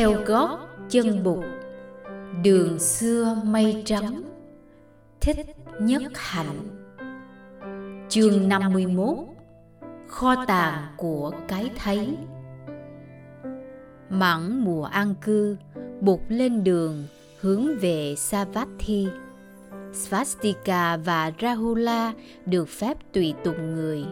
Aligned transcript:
theo 0.00 0.22
gót 0.26 0.58
chân 0.88 1.22
bụt. 1.22 1.44
Đường 2.42 2.78
xưa 2.78 3.36
mây 3.44 3.82
trắng, 3.86 4.22
thích 5.20 5.36
nhất 5.80 6.02
hạnh. 6.14 6.58
Chương 8.08 8.48
51 8.48 9.16
kho 10.08 10.44
tàng 10.46 10.94
của 10.96 11.32
cái 11.48 11.70
thấy. 11.76 12.16
Mãn 14.10 14.64
mùa 14.64 14.84
an 14.84 15.14
cư 15.22 15.56
bụt 16.00 16.20
lên 16.28 16.64
đường, 16.64 17.04
hướng 17.40 17.78
về 17.78 18.14
Savatthi. 18.16 19.08
Svastika 19.92 20.96
và 20.96 21.32
Rahula 21.40 22.12
được 22.46 22.68
phép 22.68 22.96
tùy 23.12 23.34
tùng 23.44 23.74
người. 23.74 24.04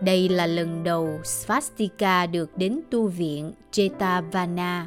Đây 0.00 0.28
là 0.28 0.46
lần 0.46 0.84
đầu 0.84 1.20
Svastika 1.24 2.26
được 2.26 2.50
đến 2.56 2.80
tu 2.90 3.08
viện 3.08 3.52
Jetavana. 3.72 4.84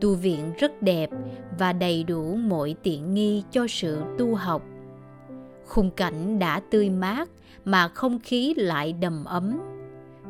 Tu 0.00 0.14
viện 0.14 0.52
rất 0.58 0.82
đẹp 0.82 1.10
và 1.58 1.72
đầy 1.72 2.04
đủ 2.04 2.34
mọi 2.34 2.74
tiện 2.82 3.14
nghi 3.14 3.42
cho 3.50 3.66
sự 3.68 4.02
tu 4.18 4.34
học. 4.34 4.62
Khung 5.66 5.90
cảnh 5.90 6.38
đã 6.38 6.60
tươi 6.70 6.90
mát 6.90 7.28
mà 7.64 7.88
không 7.88 8.18
khí 8.18 8.54
lại 8.56 8.92
đầm 8.92 9.24
ấm. 9.24 9.60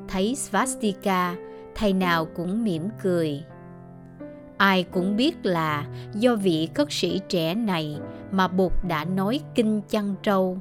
Thấy 0.08 0.34
Svastika, 0.34 1.36
thầy 1.74 1.92
nào 1.92 2.26
cũng 2.36 2.64
mỉm 2.64 2.88
cười 3.02 3.44
ai 4.56 4.84
cũng 4.84 5.16
biết 5.16 5.46
là 5.46 5.86
do 6.14 6.36
vị 6.36 6.68
cất 6.74 6.92
sĩ 6.92 7.20
trẻ 7.28 7.54
này 7.54 7.98
mà 8.30 8.48
Bụt 8.48 8.72
đã 8.88 9.04
nói 9.04 9.40
kinh 9.54 9.82
chăn 9.88 10.14
trâu. 10.22 10.58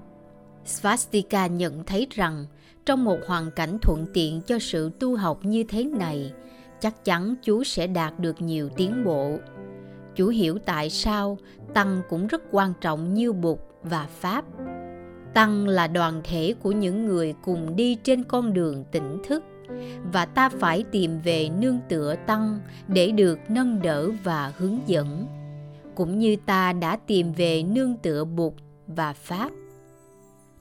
Svastika 0.66 1.48
nhận 1.48 1.84
thấy 1.84 2.08
rằng 2.12 2.46
trong 2.86 3.04
một 3.04 3.20
hoàn 3.28 3.52
cảnh 3.52 3.78
thuận 3.82 4.06
tiện 4.14 4.42
cho 4.42 4.60
sự 4.60 4.92
tu 5.00 5.16
học 5.16 5.40
như 5.46 5.64
thế 5.64 5.84
này, 5.84 6.34
chắc 6.80 7.06
chắn 7.06 7.36
chú 7.42 7.64
sẽ 7.64 7.88
đạt 7.88 8.20
được 8.20 8.42
nhiều 8.42 8.70
tiến 8.70 9.04
bộ. 9.04 9.38
Chú 10.16 10.28
hiểu 10.28 10.58
tại 10.66 10.90
sao 10.90 11.38
Tăng 11.74 12.02
cũng 12.10 12.28
rất 12.28 12.44
quan 12.52 12.74
trọng 12.82 13.14
như 13.14 13.34
Bụt 13.34 13.60
và 13.84 14.08
Pháp. 14.20 14.46
Tăng 15.34 15.68
là 15.68 15.88
đoàn 15.88 16.22
thể 16.24 16.54
của 16.64 16.72
những 16.72 17.06
người 17.06 17.34
cùng 17.44 17.76
đi 17.76 17.96
trên 17.96 18.24
con 18.24 18.54
đường 18.54 18.84
tỉnh 18.92 19.18
thức 19.28 19.44
và 20.14 20.26
ta 20.26 20.50
phải 20.50 20.84
tìm 20.92 21.20
về 21.20 21.50
nương 21.60 21.80
tựa 21.90 22.16
tăng 22.28 22.60
để 22.88 23.12
được 23.12 23.40
nâng 23.50 23.82
đỡ 23.82 24.10
và 24.24 24.54
hướng 24.58 24.80
dẫn 24.88 25.28
cũng 25.96 26.20
như 26.20 26.36
ta 26.46 26.74
đã 26.74 26.98
tìm 27.08 27.32
về 27.32 27.64
nương 27.64 27.98
tựa 27.98 28.26
bụt 28.26 28.54
và 28.88 29.14
pháp 29.14 29.52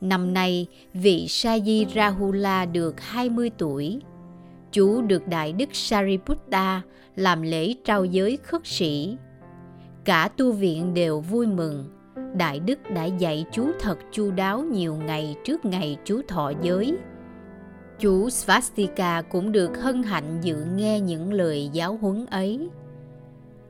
năm 0.02 0.34
nay 0.34 0.66
vị 0.94 1.26
Saji 1.28 1.86
Rahula 1.94 2.64
được 2.64 3.00
20 3.00 3.50
tuổi. 3.58 4.00
Chú 4.72 5.02
được 5.02 5.28
đại 5.28 5.52
đức 5.52 5.68
Sariputta 5.72 6.82
làm 7.16 7.42
lễ 7.42 7.74
trao 7.84 8.04
giới 8.04 8.38
khất 8.42 8.66
sĩ. 8.66 9.16
Cả 10.04 10.28
tu 10.36 10.52
viện 10.52 10.94
đều 10.94 11.20
vui 11.20 11.46
mừng. 11.46 11.84
Đại 12.36 12.60
đức 12.60 12.78
đã 12.94 13.04
dạy 13.04 13.44
chú 13.52 13.70
thật 13.80 13.98
chu 14.12 14.30
đáo 14.30 14.62
nhiều 14.62 14.96
ngày 14.96 15.36
trước 15.44 15.64
ngày 15.64 15.96
chú 16.04 16.20
thọ 16.28 16.52
giới. 16.62 16.96
Chú 17.98 18.30
Svastika 18.30 19.22
cũng 19.22 19.52
được 19.52 19.82
hân 19.82 20.02
hạnh 20.02 20.38
dự 20.42 20.64
nghe 20.76 21.00
những 21.00 21.32
lời 21.32 21.70
giáo 21.72 21.98
huấn 22.00 22.26
ấy. 22.26 22.68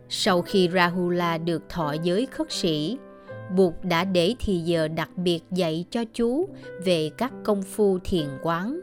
Sau 0.08 0.42
khi 0.42 0.68
Rahula 0.74 1.38
được 1.38 1.68
thọ 1.68 1.94
giới 2.02 2.26
khất 2.26 2.52
sĩ, 2.52 2.98
Bụt 3.56 3.74
đã 3.82 4.04
để 4.04 4.34
thì 4.38 4.58
giờ 4.58 4.88
đặc 4.88 5.10
biệt 5.16 5.40
dạy 5.50 5.84
cho 5.90 6.04
chú 6.14 6.48
về 6.84 7.10
các 7.18 7.32
công 7.44 7.62
phu 7.62 7.98
thiền 8.04 8.28
quán. 8.42 8.80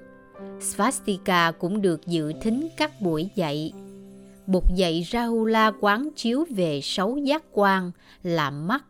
Svastika 0.60 1.52
cũng 1.52 1.82
được 1.82 2.08
dự 2.08 2.34
thính 2.42 2.68
các 2.78 3.02
buổi 3.02 3.30
dạy. 3.36 3.74
Bụt 4.48 4.64
dạy 4.76 5.08
Rahula 5.12 5.72
quán 5.82 6.10
chiếu 6.16 6.46
về 6.50 6.80
sáu 6.84 7.18
giác 7.18 7.44
quan 7.52 7.92
là 8.24 8.50
mắt, 8.50 8.86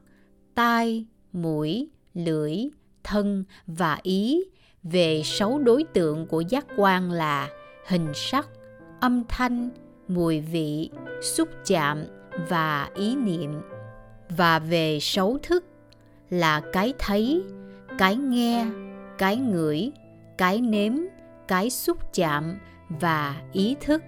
tai, 0.56 1.06
mũi, 1.34 1.90
lưỡi, 2.14 2.56
thân 3.04 3.44
và 3.68 4.00
ý 4.04 4.44
về 4.84 5.22
sáu 5.25 5.59
đối 5.59 5.84
tượng 5.84 6.25
của 6.25 6.42
giác 6.42 6.66
quan 6.78 7.12
là 7.12 7.50
hình 7.88 8.12
sắc 8.16 8.48
âm 9.00 9.24
thanh 9.30 9.70
mùi 10.08 10.40
vị 10.40 10.90
xúc 11.22 11.50
chạm 11.66 12.04
và 12.50 12.90
ý 12.96 13.16
niệm 13.16 13.62
và 14.30 14.59
về 14.59 15.00
sáu 15.02 15.38
thức 15.44 15.66
là 16.30 16.62
cái 16.74 16.94
thấy 17.00 17.44
cái 17.98 18.16
nghe 18.16 18.66
cái 19.18 19.38
ngửi 19.38 19.92
cái 20.38 20.62
nếm 20.62 20.94
cái 21.48 21.70
xúc 21.70 21.98
chạm 22.14 22.58
và 22.90 23.42
ý 23.52 23.76
thức. 23.82 24.04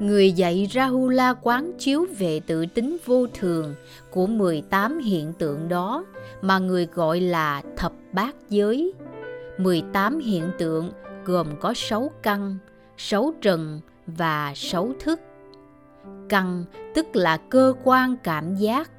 Người 0.00 0.32
dạy 0.32 0.68
Rahula 0.72 1.34
quán 1.42 1.72
chiếu 1.78 2.06
về 2.18 2.40
tự 2.46 2.66
tính 2.66 2.96
vô 3.04 3.26
thường 3.34 3.74
của 4.10 4.26
18 4.26 4.98
hiện 4.98 5.32
tượng 5.32 5.68
đó 5.68 6.04
mà 6.42 6.58
người 6.58 6.86
gọi 6.86 7.20
là 7.20 7.62
thập 7.76 7.92
bát 8.12 8.34
giới. 8.50 8.92
18 9.58 10.18
hiện 10.18 10.50
tượng 10.58 10.92
gồm 11.24 11.46
có 11.60 11.74
6 11.74 12.10
căn, 12.22 12.58
6 12.96 13.34
trần 13.40 13.80
và 14.06 14.52
6 14.56 14.92
thức. 15.00 15.20
Căn 16.28 16.64
tức 16.94 17.06
là 17.16 17.36
cơ 17.36 17.74
quan 17.84 18.16
cảm 18.22 18.54
giác, 18.54 18.90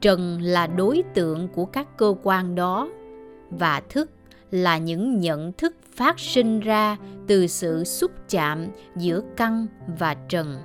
trần 0.00 0.42
là 0.42 0.66
đối 0.66 1.02
tượng 1.14 1.48
của 1.48 1.64
các 1.64 1.96
cơ 1.96 2.14
quan 2.22 2.54
đó 2.54 2.88
và 3.50 3.82
thức 3.88 4.10
là 4.50 4.78
những 4.78 5.20
nhận 5.20 5.52
thức 5.52 5.76
phát 5.96 6.20
sinh 6.20 6.60
ra 6.60 6.96
từ 7.26 7.46
sự 7.46 7.84
xúc 7.84 8.10
chạm 8.28 8.66
giữa 8.96 9.22
căn 9.36 9.66
và 9.98 10.14
trần. 10.14 10.58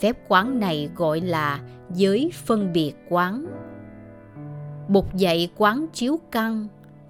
Phép 0.00 0.18
quán 0.28 0.60
này 0.60 0.90
gọi 0.96 1.20
là 1.20 1.60
giới 1.94 2.32
phân 2.44 2.72
biệt 2.72 2.92
quán. 3.08 3.46
Bục 4.88 5.14
dạy 5.14 5.50
quán 5.56 5.86
chiếu 5.92 6.20
căn, 6.30 6.68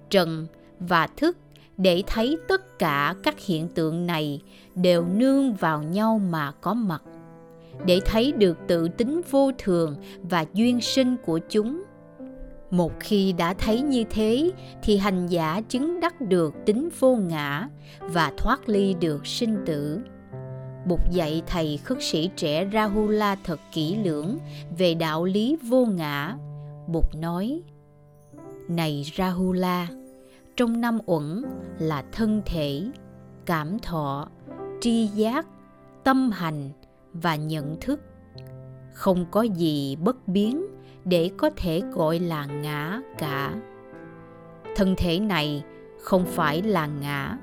trần 0.09 0.47
và 0.79 1.07
thức 1.17 1.37
để 1.77 2.03
thấy 2.07 2.37
tất 2.47 2.79
cả 2.79 3.15
các 3.23 3.39
hiện 3.39 3.67
tượng 3.67 4.05
này 4.05 4.41
đều 4.75 5.05
nương 5.05 5.53
vào 5.53 5.83
nhau 5.83 6.21
mà 6.29 6.51
có 6.51 6.73
mặt 6.73 7.01
để 7.85 7.99
thấy 8.05 8.31
được 8.31 8.57
tự 8.67 8.87
tính 8.87 9.21
vô 9.31 9.51
thường 9.57 9.95
và 10.21 10.45
duyên 10.53 10.81
sinh 10.81 11.15
của 11.25 11.39
chúng 11.49 11.83
một 12.71 12.91
khi 12.99 13.33
đã 13.33 13.53
thấy 13.53 13.81
như 13.81 14.03
thế 14.09 14.51
thì 14.83 14.97
hành 14.97 15.27
giả 15.27 15.61
chứng 15.69 15.99
đắc 15.99 16.21
được 16.21 16.53
tính 16.65 16.89
vô 16.99 17.15
ngã 17.15 17.69
và 17.99 18.31
thoát 18.37 18.69
ly 18.69 18.95
được 18.99 19.27
sinh 19.27 19.57
tử 19.65 20.01
Bụt 20.85 20.99
dạy 21.11 21.41
thầy 21.47 21.77
khất 21.77 21.97
sĩ 22.01 22.29
trẻ 22.35 22.69
Rahula 22.73 23.35
thật 23.43 23.59
kỹ 23.71 23.95
lưỡng 24.03 24.37
về 24.77 24.93
đạo 24.93 25.25
lý 25.25 25.57
vô 25.63 25.85
ngã. 25.85 26.35
Bụt 26.87 27.05
nói, 27.15 27.61
Này 28.67 29.05
Rahula, 29.17 29.87
trong 30.57 30.81
năm 30.81 30.99
uẩn 31.05 31.41
là 31.79 32.03
thân 32.11 32.41
thể 32.45 32.81
cảm 33.45 33.79
thọ 33.79 34.27
tri 34.81 35.07
giác 35.07 35.47
tâm 36.03 36.31
hành 36.31 36.69
và 37.21 37.35
nhận 37.35 37.77
thức. 37.81 37.99
Không 38.93 39.25
có 39.31 39.41
gì 39.41 39.95
bất 39.95 40.27
biến 40.27 40.65
để 41.05 41.31
có 41.37 41.49
thể 41.57 41.81
gọi 41.93 42.19
là 42.19 42.45
ngã 42.45 43.01
cả. 43.17 43.55
Thân 44.75 44.95
thể 44.97 45.19
này 45.19 45.63
không 46.01 46.25
phải 46.25 46.61
là 46.61 46.85
ngã. 46.85 47.37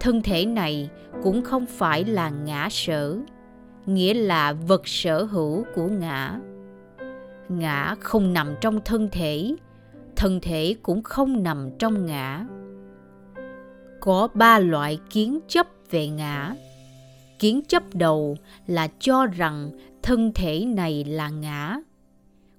Thân 0.00 0.22
thể 0.22 0.46
này 0.46 0.90
cũng 1.22 1.42
không 1.42 1.66
phải 1.66 2.04
là 2.04 2.30
ngã 2.30 2.68
sở, 2.70 3.18
nghĩa 3.86 4.14
là 4.14 4.52
vật 4.52 4.88
sở 4.88 5.22
hữu 5.22 5.64
của 5.74 5.86
ngã. 5.86 6.38
Ngã 7.48 7.94
không 8.00 8.32
nằm 8.32 8.54
trong 8.60 8.80
thân 8.84 9.08
thể 9.12 9.56
thân 10.18 10.40
thể 10.42 10.74
cũng 10.82 11.02
không 11.02 11.42
nằm 11.42 11.70
trong 11.78 12.06
ngã. 12.06 12.44
Có 14.00 14.28
ba 14.34 14.58
loại 14.58 14.98
kiến 15.10 15.38
chấp 15.48 15.66
về 15.90 16.08
ngã 16.08 16.54
kiến 17.38 17.60
chấp 17.68 17.82
đầu 17.94 18.36
là 18.66 18.88
cho 18.98 19.26
rằng 19.26 19.70
thân 20.02 20.32
thể 20.34 20.64
này 20.64 21.04
là 21.04 21.28
ngã, 21.28 21.76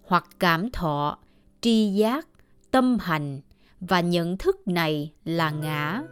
hoặc 0.04 0.26
cảm 0.40 0.72
thọ, 0.72 1.18
tri 1.62 1.94
giác, 1.94 2.28
tâm 2.72 2.98
hành 3.02 3.42
và 3.80 4.02
nhận 4.02 4.38
thức 4.38 4.68
này 4.68 5.12
là 5.26 5.52
ngã. 5.52 6.04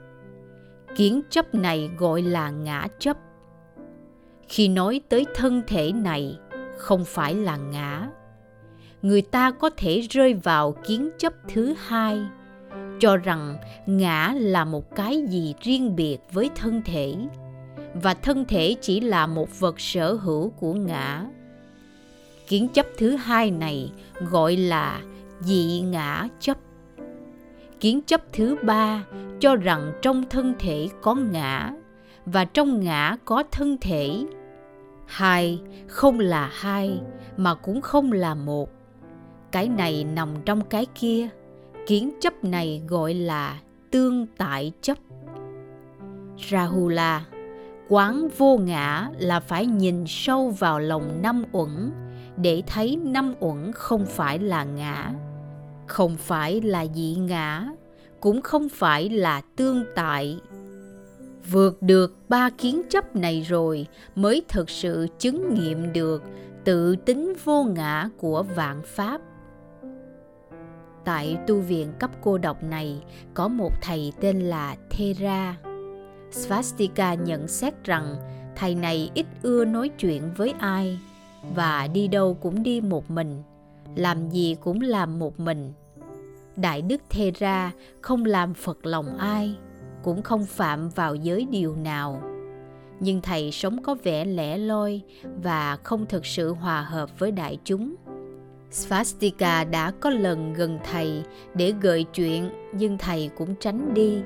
Kiến 0.95 1.21
chấp 1.29 1.55
này 1.55 1.89
gọi 1.97 2.21
là 2.21 2.49
ngã 2.49 2.87
chấp. 2.99 3.17
Khi 4.49 4.67
nói 4.67 5.01
tới 5.09 5.25
thân 5.35 5.61
thể 5.67 5.91
này, 5.91 6.37
không 6.77 7.05
phải 7.05 7.35
là 7.35 7.57
ngã. 7.57 8.09
Người 9.01 9.21
ta 9.21 9.51
có 9.51 9.69
thể 9.77 9.99
rơi 10.09 10.33
vào 10.33 10.71
kiến 10.71 11.09
chấp 11.17 11.33
thứ 11.53 11.73
hai, 11.87 12.19
cho 12.99 13.17
rằng 13.17 13.57
ngã 13.85 14.33
là 14.37 14.65
một 14.65 14.95
cái 14.95 15.23
gì 15.29 15.55
riêng 15.61 15.95
biệt 15.95 16.17
với 16.31 16.49
thân 16.55 16.81
thể 16.85 17.15
và 17.93 18.13
thân 18.13 18.45
thể 18.45 18.75
chỉ 18.81 18.99
là 18.99 19.27
một 19.27 19.59
vật 19.59 19.79
sở 19.79 20.13
hữu 20.13 20.49
của 20.49 20.73
ngã. 20.73 21.25
Kiến 22.47 22.67
chấp 22.67 22.85
thứ 22.97 23.15
hai 23.15 23.51
này 23.51 23.91
gọi 24.19 24.55
là 24.55 25.01
dị 25.39 25.81
ngã 25.81 26.27
chấp. 26.39 26.57
Kiến 27.79 28.01
chấp 28.01 28.21
thứ 28.33 28.55
ba 28.63 29.03
cho 29.39 29.55
rằng 29.55 29.93
trong 30.01 30.23
thân 30.29 30.53
thể 30.59 30.89
có 31.01 31.15
ngã 31.15 31.73
và 32.25 32.45
trong 32.45 32.79
ngã 32.83 33.17
có 33.25 33.43
thân 33.51 33.77
thể. 33.81 34.25
Hai 35.05 35.59
không 35.87 36.19
là 36.19 36.49
hai 36.53 36.99
mà 37.37 37.55
cũng 37.55 37.81
không 37.81 38.11
là 38.11 38.35
một. 38.35 38.69
Cái 39.51 39.67
này 39.67 40.03
nằm 40.03 40.29
trong 40.45 40.61
cái 40.61 40.85
kia. 40.95 41.29
Kiến 41.87 42.11
chấp 42.21 42.43
này 42.43 42.81
gọi 42.87 43.13
là 43.13 43.59
tương 43.91 44.27
tại 44.37 44.71
chấp. 44.81 44.97
Rahula 46.51 47.25
quán 47.89 48.27
vô 48.37 48.57
ngã 48.57 49.09
là 49.17 49.39
phải 49.39 49.65
nhìn 49.65 50.03
sâu 50.07 50.49
vào 50.49 50.79
lòng 50.79 51.21
năm 51.21 51.43
uẩn 51.51 51.91
để 52.37 52.63
thấy 52.67 52.95
năm 52.95 53.33
uẩn 53.39 53.71
không 53.71 54.05
phải 54.05 54.39
là 54.39 54.63
ngã, 54.63 55.11
không 55.87 56.15
phải 56.17 56.61
là 56.61 56.85
dị 56.95 57.15
ngã, 57.15 57.69
cũng 58.19 58.41
không 58.41 58.69
phải 58.69 59.09
là 59.09 59.41
tương 59.55 59.85
tại. 59.95 60.39
Vượt 61.51 61.81
được 61.81 62.15
ba 62.29 62.49
kiến 62.49 62.81
chấp 62.89 63.15
này 63.15 63.41
rồi 63.41 63.87
mới 64.15 64.43
thực 64.47 64.69
sự 64.69 65.07
chứng 65.19 65.53
nghiệm 65.53 65.93
được 65.93 66.23
tự 66.63 66.95
tính 66.95 67.33
vô 67.43 67.63
ngã 67.63 68.09
của 68.17 68.43
vạn 68.55 68.81
pháp. 68.85 69.21
Tại 71.05 71.37
tu 71.47 71.59
viện 71.59 71.93
cấp 71.99 72.11
cô 72.21 72.37
độc 72.37 72.63
này 72.63 73.03
có 73.33 73.47
một 73.47 73.71
thầy 73.81 74.13
tên 74.21 74.39
là 74.39 74.75
thera 74.89 75.55
svastika 76.31 77.13
nhận 77.13 77.47
xét 77.47 77.83
rằng 77.83 78.15
thầy 78.55 78.75
này 78.75 79.11
ít 79.13 79.25
ưa 79.41 79.65
nói 79.65 79.89
chuyện 79.89 80.21
với 80.35 80.53
ai 80.59 80.99
và 81.55 81.87
đi 81.87 82.07
đâu 82.07 82.37
cũng 82.41 82.63
đi 82.63 82.81
một 82.81 83.11
mình, 83.11 83.43
làm 83.95 84.29
gì 84.29 84.55
cũng 84.61 84.81
làm 84.81 85.19
một 85.19 85.39
mình. 85.39 85.73
Đại 86.55 86.81
đức 86.81 87.01
thera 87.09 87.71
không 88.01 88.25
làm 88.25 88.53
phật 88.53 88.85
lòng 88.85 89.17
ai, 89.17 89.55
cũng 90.03 90.21
không 90.21 90.45
phạm 90.45 90.89
vào 90.89 91.15
giới 91.15 91.47
điều 91.51 91.75
nào. 91.75 92.21
Nhưng 92.99 93.21
thầy 93.21 93.51
sống 93.51 93.83
có 93.83 93.95
vẻ 94.03 94.25
lẻ 94.25 94.57
loi 94.57 95.01
và 95.43 95.77
không 95.83 96.05
thực 96.05 96.25
sự 96.25 96.53
hòa 96.53 96.81
hợp 96.81 97.19
với 97.19 97.31
đại 97.31 97.57
chúng. 97.63 97.95
Svastika 98.71 99.63
đã 99.63 99.91
có 99.91 100.09
lần 100.09 100.53
gần 100.53 100.79
thầy 100.91 101.23
để 101.53 101.73
gợi 101.81 102.03
chuyện, 102.03 102.49
nhưng 102.73 102.97
thầy 102.97 103.29
cũng 103.37 103.55
tránh 103.59 103.93
đi 103.93 104.21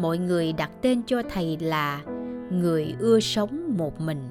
mọi 0.00 0.18
người 0.18 0.52
đặt 0.52 0.70
tên 0.82 1.02
cho 1.06 1.22
thầy 1.30 1.56
là 1.60 2.04
người 2.50 2.94
ưa 2.98 3.20
sống 3.20 3.76
một 3.78 4.00
mình 4.00 4.28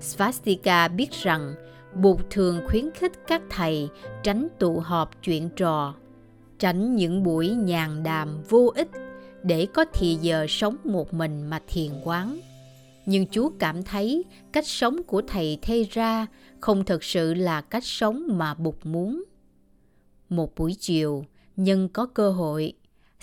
svastika 0.00 0.88
biết 0.88 1.12
rằng 1.12 1.54
Bụt 1.94 2.20
thường 2.30 2.60
khuyến 2.66 2.90
khích 2.90 3.12
các 3.26 3.42
thầy 3.50 3.88
tránh 4.22 4.48
tụ 4.58 4.80
họp 4.80 5.22
chuyện 5.22 5.48
trò, 5.56 5.94
tránh 6.58 6.96
những 6.96 7.22
buổi 7.22 7.48
nhàn 7.48 8.02
đàm 8.02 8.42
vô 8.48 8.72
ích 8.74 8.88
để 9.42 9.66
có 9.74 9.84
thì 9.92 10.14
giờ 10.14 10.46
sống 10.48 10.76
một 10.84 11.14
mình 11.14 11.42
mà 11.42 11.60
thiền 11.68 11.90
quán. 12.04 12.40
Nhưng 13.06 13.26
Chúa 13.26 13.50
cảm 13.58 13.82
thấy 13.82 14.24
cách 14.52 14.66
sống 14.66 15.02
của 15.02 15.22
thầy 15.26 15.58
thê 15.62 15.86
ra 15.90 16.26
không 16.60 16.84
thực 16.84 17.04
sự 17.04 17.34
là 17.34 17.60
cách 17.60 17.84
sống 17.84 18.22
mà 18.28 18.54
Bụt 18.54 18.76
muốn. 18.84 19.24
Một 20.28 20.54
buổi 20.56 20.76
chiều, 20.78 21.24
nhân 21.56 21.88
có 21.88 22.06
cơ 22.06 22.30
hội, 22.30 22.72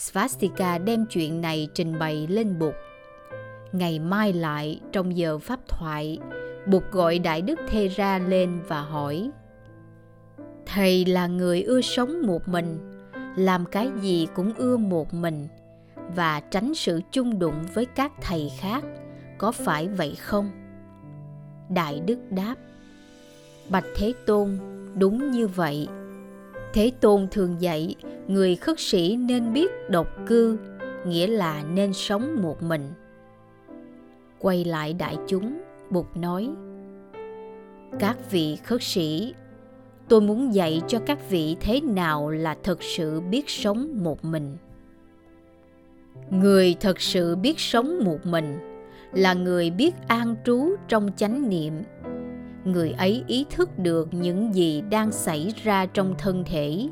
Svastika 0.01 0.77
đem 0.77 1.05
chuyện 1.05 1.41
này 1.41 1.67
trình 1.73 1.99
bày 1.99 2.27
lên 2.27 2.59
Bụt. 2.59 2.73
Ngày 3.71 3.99
mai 3.99 4.33
lại, 4.33 4.79
trong 4.91 5.17
giờ 5.17 5.37
pháp 5.37 5.59
thoại, 5.67 6.19
Bụt 6.65 6.83
gọi 6.91 7.19
Đại 7.19 7.41
Đức 7.41 7.59
Thê 7.69 7.87
Ra 7.87 8.19
lên 8.19 8.59
và 8.67 8.81
hỏi 8.81 9.29
Thầy 10.65 11.05
là 11.05 11.27
người 11.27 11.63
ưa 11.63 11.81
sống 11.81 12.21
một 12.25 12.47
mình, 12.47 12.77
làm 13.35 13.65
cái 13.65 13.89
gì 14.01 14.27
cũng 14.35 14.53
ưa 14.57 14.77
một 14.77 15.13
mình 15.13 15.47
và 16.15 16.39
tránh 16.39 16.73
sự 16.75 17.01
chung 17.11 17.39
đụng 17.39 17.63
với 17.73 17.85
các 17.85 18.11
thầy 18.21 18.51
khác, 18.59 18.83
có 19.37 19.51
phải 19.51 19.87
vậy 19.87 20.15
không? 20.15 20.51
Đại 21.69 21.99
Đức 21.99 22.19
đáp 22.29 22.55
Bạch 23.69 23.85
Thế 23.95 24.13
Tôn, 24.25 24.57
đúng 24.95 25.31
như 25.31 25.47
vậy. 25.47 25.87
Thế 26.73 26.91
Tôn 27.01 27.27
thường 27.31 27.55
dạy 27.59 27.95
người 28.27 28.55
khất 28.55 28.79
sĩ 28.79 29.15
nên 29.15 29.53
biết 29.53 29.71
độc 29.89 30.07
cư, 30.27 30.57
nghĩa 31.05 31.27
là 31.27 31.63
nên 31.63 31.93
sống 31.93 32.41
một 32.41 32.63
mình. 32.63 32.93
Quay 34.39 34.65
lại 34.65 34.93
đại 34.93 35.17
chúng, 35.27 35.61
Bụt 35.89 36.05
nói 36.15 36.49
Các 37.99 38.31
vị 38.31 38.57
khất 38.63 38.83
sĩ, 38.83 39.33
tôi 40.07 40.21
muốn 40.21 40.53
dạy 40.53 40.81
cho 40.87 40.99
các 41.05 41.29
vị 41.29 41.55
thế 41.59 41.81
nào 41.81 42.29
là 42.29 42.57
thật 42.63 42.83
sự 42.83 43.21
biết 43.21 43.49
sống 43.49 44.03
một 44.03 44.25
mình. 44.25 44.57
Người 46.29 46.75
thật 46.79 47.01
sự 47.01 47.35
biết 47.35 47.59
sống 47.59 48.03
một 48.03 48.25
mình 48.25 48.57
là 49.13 49.33
người 49.33 49.69
biết 49.69 49.95
an 50.07 50.35
trú 50.45 50.75
trong 50.87 51.09
chánh 51.17 51.49
niệm. 51.49 51.73
Người 52.65 52.91
ấy 52.91 53.23
ý 53.27 53.45
thức 53.49 53.79
được 53.79 54.13
những 54.13 54.55
gì 54.55 54.81
đang 54.89 55.11
xảy 55.11 55.53
ra 55.63 55.85
trong 55.85 56.15
thân 56.17 56.43
thể, 56.43 56.89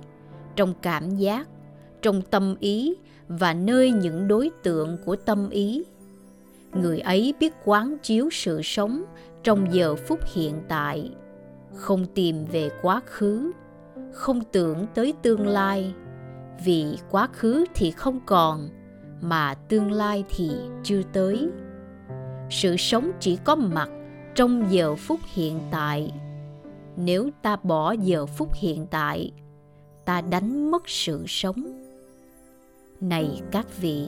trong 0.56 0.74
cảm 0.82 1.16
giác, 1.16 1.48
trong 2.02 2.22
tâm 2.22 2.56
ý 2.60 2.96
và 3.28 3.54
nơi 3.54 3.92
những 3.92 4.28
đối 4.28 4.52
tượng 4.64 4.98
của 5.06 5.16
tâm 5.16 5.50
ý. 5.50 5.84
Người 6.74 7.00
ấy 7.00 7.34
biết 7.40 7.54
quán 7.66 7.98
chiếu 8.04 8.30
sự 8.32 8.62
sống 8.64 9.04
trong 9.44 9.74
giờ 9.74 9.96
phút 9.96 10.20
hiện 10.34 10.56
tại 10.68 11.12
không 11.76 12.06
tìm 12.16 12.46
về 12.46 12.70
quá 12.82 13.02
khứ 13.06 13.52
không 14.12 14.42
tưởng 14.52 14.86
tới 14.94 15.14
tương 15.22 15.48
lai. 15.48 15.94
Vì 16.66 16.86
quá 17.10 17.28
khứ 17.34 17.66
thì 17.76 17.92
không 17.92 18.20
còn 18.26 18.70
mà 19.22 19.54
tương 19.54 19.92
lai 19.92 20.24
thì 20.30 20.52
chưa 20.84 21.02
tới. 21.14 21.50
Sự 22.50 22.78
sống 22.78 23.12
chỉ 23.20 23.38
có 23.44 23.56
mặt 23.56 23.90
trong 24.36 24.66
giờ 24.70 24.96
phút 24.96 25.20
hiện 25.34 25.60
tại. 25.72 26.14
Nếu 26.98 27.30
ta 27.42 27.56
bỏ 27.64 27.92
giờ 27.92 28.26
phút 28.26 28.50
hiện 28.56 28.88
tại, 28.92 29.32
ta 30.06 30.22
đánh 30.22 30.72
mất 30.72 30.90
sự 30.90 31.24
sống. 31.28 31.84
Này 33.02 33.42
các 33.52 33.78
vị, 33.82 34.08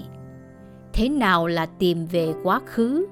thế 0.94 1.10
nào 1.10 1.48
là 1.48 1.66
tìm 1.66 2.06
về 2.06 2.34
quá 2.44 2.62
khứ? 2.66 3.06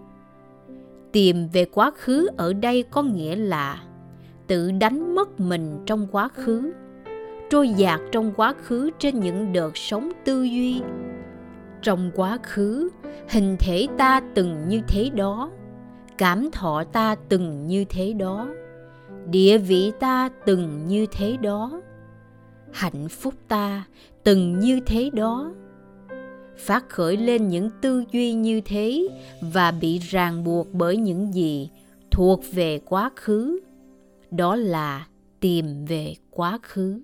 Tìm 1.11 1.47
về 1.47 1.65
quá 1.65 1.91
khứ 1.97 2.27
ở 2.37 2.53
đây 2.53 2.83
có 2.83 3.03
nghĩa 3.03 3.35
là 3.35 3.83
tự 4.47 4.71
đánh 4.71 5.15
mất 5.15 5.39
mình 5.39 5.83
trong 5.85 6.07
quá 6.11 6.27
khứ, 6.27 6.73
trôi 7.49 7.69
dạt 7.69 7.99
trong 8.11 8.31
quá 8.35 8.53
khứ 8.63 8.89
trên 8.99 9.19
những 9.19 9.53
đợt 9.53 9.77
sống 9.77 10.11
tư 10.25 10.43
duy. 10.43 10.81
Trong 11.81 12.11
quá 12.15 12.37
khứ, 12.43 12.89
hình 13.29 13.55
thể 13.59 13.87
ta 13.97 14.21
từng 14.35 14.67
như 14.67 14.81
thế 14.87 15.09
đó 15.15 15.49
cảm 16.19 16.51
thọ 16.51 16.83
ta 16.83 17.15
từng 17.29 17.67
như 17.67 17.85
thế 17.89 18.13
đó. 18.13 18.49
Địa 19.29 19.57
vị 19.57 19.91
ta 19.99 20.29
từng 20.45 20.87
như 20.87 21.05
thế 21.11 21.37
đó. 21.37 21.81
Hạnh 22.71 23.07
phúc 23.09 23.33
ta 23.47 23.85
từng 24.23 24.59
như 24.59 24.79
thế 24.85 25.09
đó. 25.13 25.53
Phát 26.57 26.89
khởi 26.89 27.17
lên 27.17 27.47
những 27.47 27.69
tư 27.81 28.03
duy 28.11 28.33
như 28.33 28.61
thế 28.61 29.07
và 29.41 29.71
bị 29.71 29.99
ràng 29.99 30.43
buộc 30.43 30.67
bởi 30.73 30.97
những 30.97 31.33
gì 31.33 31.69
thuộc 32.11 32.41
về 32.53 32.79
quá 32.85 33.11
khứ, 33.15 33.59
đó 34.31 34.55
là 34.55 35.07
tìm 35.39 35.85
về 35.85 36.15
quá 36.31 36.59
khứ. 36.61 37.01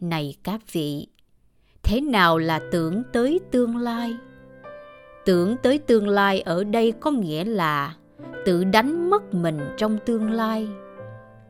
Này 0.00 0.34
các 0.42 0.72
vị, 0.72 1.06
thế 1.82 2.00
nào 2.00 2.38
là 2.38 2.60
tưởng 2.72 3.02
tới 3.12 3.40
tương 3.50 3.76
lai? 3.76 4.16
Tưởng 5.24 5.56
tới 5.56 5.78
tương 5.78 6.08
lai 6.08 6.40
ở 6.40 6.64
đây 6.64 6.92
có 7.00 7.10
nghĩa 7.10 7.44
là 7.44 7.94
tự 8.44 8.64
đánh 8.64 9.10
mất 9.10 9.34
mình 9.34 9.58
trong 9.76 9.98
tương 10.06 10.30
lai 10.30 10.68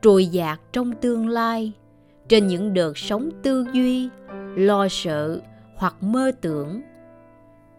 trôi 0.02 0.26
dạt 0.26 0.60
trong 0.72 0.92
tương 0.92 1.28
lai, 1.28 1.72
trên 2.28 2.46
những 2.46 2.74
đợt 2.74 2.98
sống 2.98 3.30
tư 3.42 3.66
duy, 3.72 4.08
lo 4.56 4.88
sợ 4.88 5.40
hoặc 5.76 5.94
mơ 6.00 6.32
tưởng. 6.40 6.82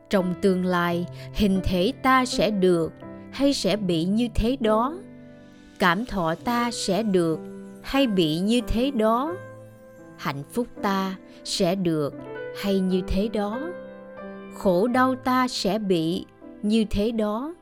Trong 0.09 0.33
tương 0.41 0.65
lai, 0.65 1.05
hình 1.33 1.59
thể 1.63 1.93
ta 2.03 2.25
sẽ 2.25 2.51
được 2.51 2.91
hay 3.31 3.53
sẽ 3.53 3.75
bị 3.75 4.05
như 4.05 4.27
thế 4.35 4.57
đó? 4.59 4.97
Cảm 5.79 6.05
thọ 6.05 6.35
ta 6.43 6.71
sẽ 6.71 7.03
được 7.03 7.39
hay 7.81 8.07
bị 8.07 8.39
như 8.39 8.61
thế 8.67 8.91
đó? 8.91 9.35
Hạnh 10.17 10.43
phúc 10.51 10.67
ta 10.81 11.15
sẽ 11.43 11.75
được 11.75 12.13
hay 12.61 12.79
như 12.79 13.01
thế 13.07 13.27
đó? 13.27 13.59
Khổ 14.55 14.87
đau 14.87 15.15
ta 15.15 15.47
sẽ 15.47 15.79
bị 15.79 16.25
như 16.61 16.85
thế 16.89 17.11
đó. 17.11 17.55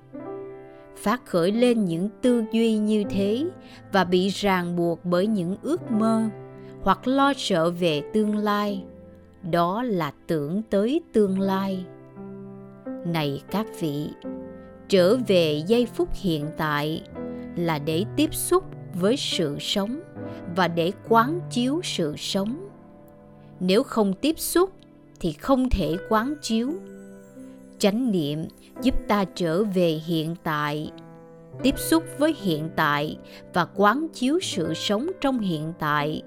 Phát 0.98 1.25
khởi 1.25 1.51
lên 1.51 1.86
những 1.86 2.10
tư 2.21 2.43
duy 2.51 2.77
như 2.77 3.03
thế 3.10 3.45
và 3.91 4.03
bị 4.03 4.29
ràng 4.29 4.75
buộc 4.75 5.05
bởi 5.05 5.27
những 5.27 5.55
ước 5.62 5.91
mơ 5.91 6.24
hoặc 6.81 7.07
lo 7.07 7.33
sợ 7.38 7.69
về 7.69 8.01
tương 8.13 8.36
lai. 8.36 8.83
Đó 9.51 9.83
là 9.83 10.12
tưởng 10.27 10.62
tới 10.69 11.01
tương 11.13 11.39
lai. 11.39 11.86
Này 13.05 13.41
các 13.51 13.67
vị, 13.79 14.10
trở 14.89 15.17
về 15.27 15.63
giây 15.67 15.86
phút 15.86 16.10
hiện 16.13 16.48
tại 16.57 17.01
là 17.55 17.79
để 17.79 18.05
tiếp 18.15 18.33
xúc 18.33 18.63
với 18.93 19.17
sự 19.17 19.57
sống 19.60 20.00
và 20.55 20.67
để 20.67 20.91
quán 21.10 21.39
chiếu 21.50 21.81
sự 21.83 22.15
sống. 22.17 22.67
Nếu 23.60 23.83
không 23.83 24.13
tiếp 24.13 24.39
xúc 24.39 24.69
thì 25.21 25.31
không 25.31 25.69
thể 25.69 25.97
quán 26.09 26.33
chiếu. 26.41 26.73
Chánh 27.79 28.11
niệm 28.11 28.45
giúp 28.81 28.95
ta 29.07 29.25
trở 29.35 29.63
về 29.63 29.99
hiện 30.05 30.35
tại, 30.43 30.91
tiếp 31.63 31.75
xúc 31.77 32.03
với 32.17 32.35
hiện 32.41 32.69
tại 32.75 33.17
và 33.53 33.65
quán 33.75 34.07
chiếu 34.13 34.39
sự 34.41 34.73
sống 34.73 35.07
trong 35.21 35.39
hiện 35.39 35.73
tại. 35.79 36.21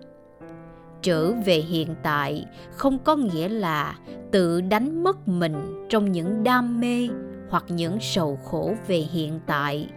Trở 1.02 1.32
về 1.32 1.54
hiện 1.54 1.94
tại 2.02 2.44
không 2.70 2.98
có 2.98 3.16
nghĩa 3.16 3.48
là 3.48 3.98
tự 4.30 4.60
đánh 4.60 5.04
mất 5.04 5.28
mình 5.28 5.86
trong 5.88 6.12
những 6.12 6.44
đam 6.44 6.80
mê 6.80 7.08
hoặc 7.48 7.64
những 7.68 7.98
sầu 8.00 8.38
khổ 8.44 8.74
về 8.86 8.96
hiện 8.96 9.40
tại. 9.46 9.88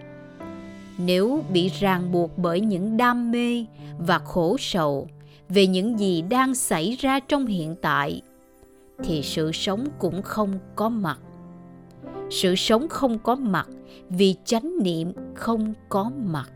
Nếu 0.98 1.44
bị 1.54 1.72
ràng 1.80 2.12
buộc 2.12 2.38
bởi 2.38 2.62
những 2.62 2.98
đam 2.98 3.32
mê 3.32 3.66
và 3.98 4.20
khổ 4.20 4.56
sầu 4.60 5.08
về 5.50 5.68
những 5.68 6.00
gì 6.00 6.22
đang 6.22 6.56
xảy 6.56 6.98
ra 7.00 7.20
trong 7.20 7.46
hiện 7.46 7.76
tại 7.82 8.22
thì 9.04 9.22
sự 9.24 9.52
sống 9.52 9.86
cũng 10.00 10.22
không 10.22 10.60
có 10.76 10.90
mặt. 10.90 11.20
Sự 12.30 12.56
sống 12.56 12.88
không 12.88 13.20
có 13.20 13.36
mặt 13.36 13.68
vì 14.10 14.36
chánh 14.46 14.72
niệm 14.82 15.14
không 15.36 15.74
có 15.90 16.12
mặt. 16.26 16.50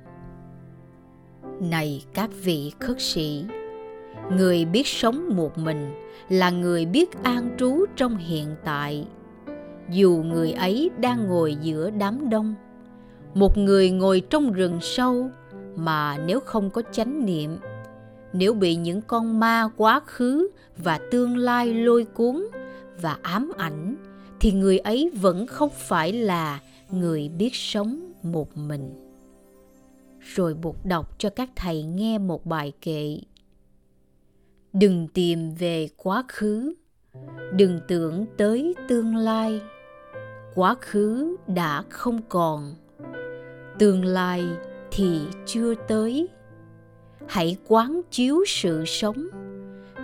Này 1.59 2.05
các 2.13 2.29
vị 2.43 2.71
khất 2.79 3.01
sĩ, 3.01 3.45
người 4.31 4.65
biết 4.65 4.87
sống 4.87 5.29
một 5.35 5.57
mình 5.57 5.91
là 6.29 6.49
người 6.49 6.85
biết 6.85 7.23
an 7.23 7.55
trú 7.57 7.85
trong 7.95 8.17
hiện 8.17 8.47
tại. 8.63 9.07
Dù 9.89 10.23
người 10.25 10.51
ấy 10.51 10.89
đang 10.97 11.27
ngồi 11.27 11.55
giữa 11.61 11.89
đám 11.89 12.29
đông, 12.29 12.55
một 13.33 13.57
người 13.57 13.91
ngồi 13.91 14.21
trong 14.29 14.51
rừng 14.51 14.77
sâu 14.81 15.29
mà 15.75 16.17
nếu 16.25 16.39
không 16.39 16.69
có 16.69 16.81
chánh 16.91 17.25
niệm 17.25 17.57
nếu 18.33 18.53
bị 18.53 18.75
những 18.75 19.01
con 19.01 19.39
ma 19.39 19.69
quá 19.77 20.01
khứ 20.05 20.49
và 20.77 20.99
tương 21.11 21.37
lai 21.37 21.73
lôi 21.73 22.05
cuốn 22.05 22.47
và 23.01 23.17
ám 23.21 23.51
ảnh, 23.57 23.95
thì 24.39 24.51
người 24.51 24.77
ấy 24.79 25.11
vẫn 25.21 25.47
không 25.47 25.69
phải 25.69 26.13
là 26.13 26.59
người 26.91 27.29
biết 27.29 27.55
sống 27.55 28.13
một 28.23 28.57
mình. 28.57 28.93
Rồi 30.19 30.53
buộc 30.53 30.85
đọc 30.85 31.19
cho 31.19 31.29
các 31.29 31.49
thầy 31.55 31.83
nghe 31.83 32.17
một 32.17 32.45
bài 32.45 32.73
kệ. 32.81 33.19
Đừng 34.73 35.07
tìm 35.07 35.55
về 35.55 35.89
quá 35.97 36.23
khứ, 36.27 36.73
đừng 37.53 37.79
tưởng 37.87 38.25
tới 38.37 38.75
tương 38.87 39.15
lai. 39.15 39.61
Quá 40.55 40.75
khứ 40.81 41.35
đã 41.47 41.83
không 41.89 42.21
còn, 42.29 42.75
tương 43.79 44.05
lai 44.05 44.43
thì 44.91 45.19
chưa 45.45 45.73
tới 45.87 46.27
hãy 47.31 47.57
quán 47.67 48.01
chiếu 48.11 48.43
sự 48.47 48.85
sống 48.85 49.27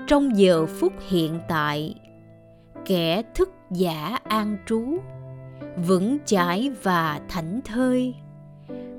trong 0.08 0.38
giờ 0.38 0.66
phút 0.66 0.94
hiện 1.08 1.40
tại. 1.48 1.96
Kẻ 2.86 3.24
thức 3.36 3.50
giả 3.72 4.18
an 4.24 4.58
trú, 4.66 4.84
vững 5.88 6.18
chãi 6.26 6.72
và 6.84 7.22
thảnh 7.30 7.60
thơi. 7.66 8.16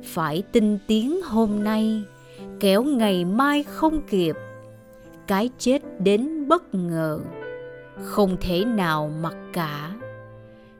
Phải 0.04 0.42
tinh 0.52 0.78
tiến 0.86 1.22
hôm 1.22 1.64
nay 1.64 2.02
kéo 2.60 2.82
ngày 2.82 3.24
mai 3.24 3.62
không 3.62 4.00
kịp. 4.10 4.36
Cái 5.26 5.50
chết 5.58 5.82
đến 6.00 6.48
bất 6.48 6.74
ngờ, 6.74 7.20
không 8.02 8.36
thể 8.40 8.64
nào 8.64 9.10
mặc 9.22 9.36
cả. 9.52 9.92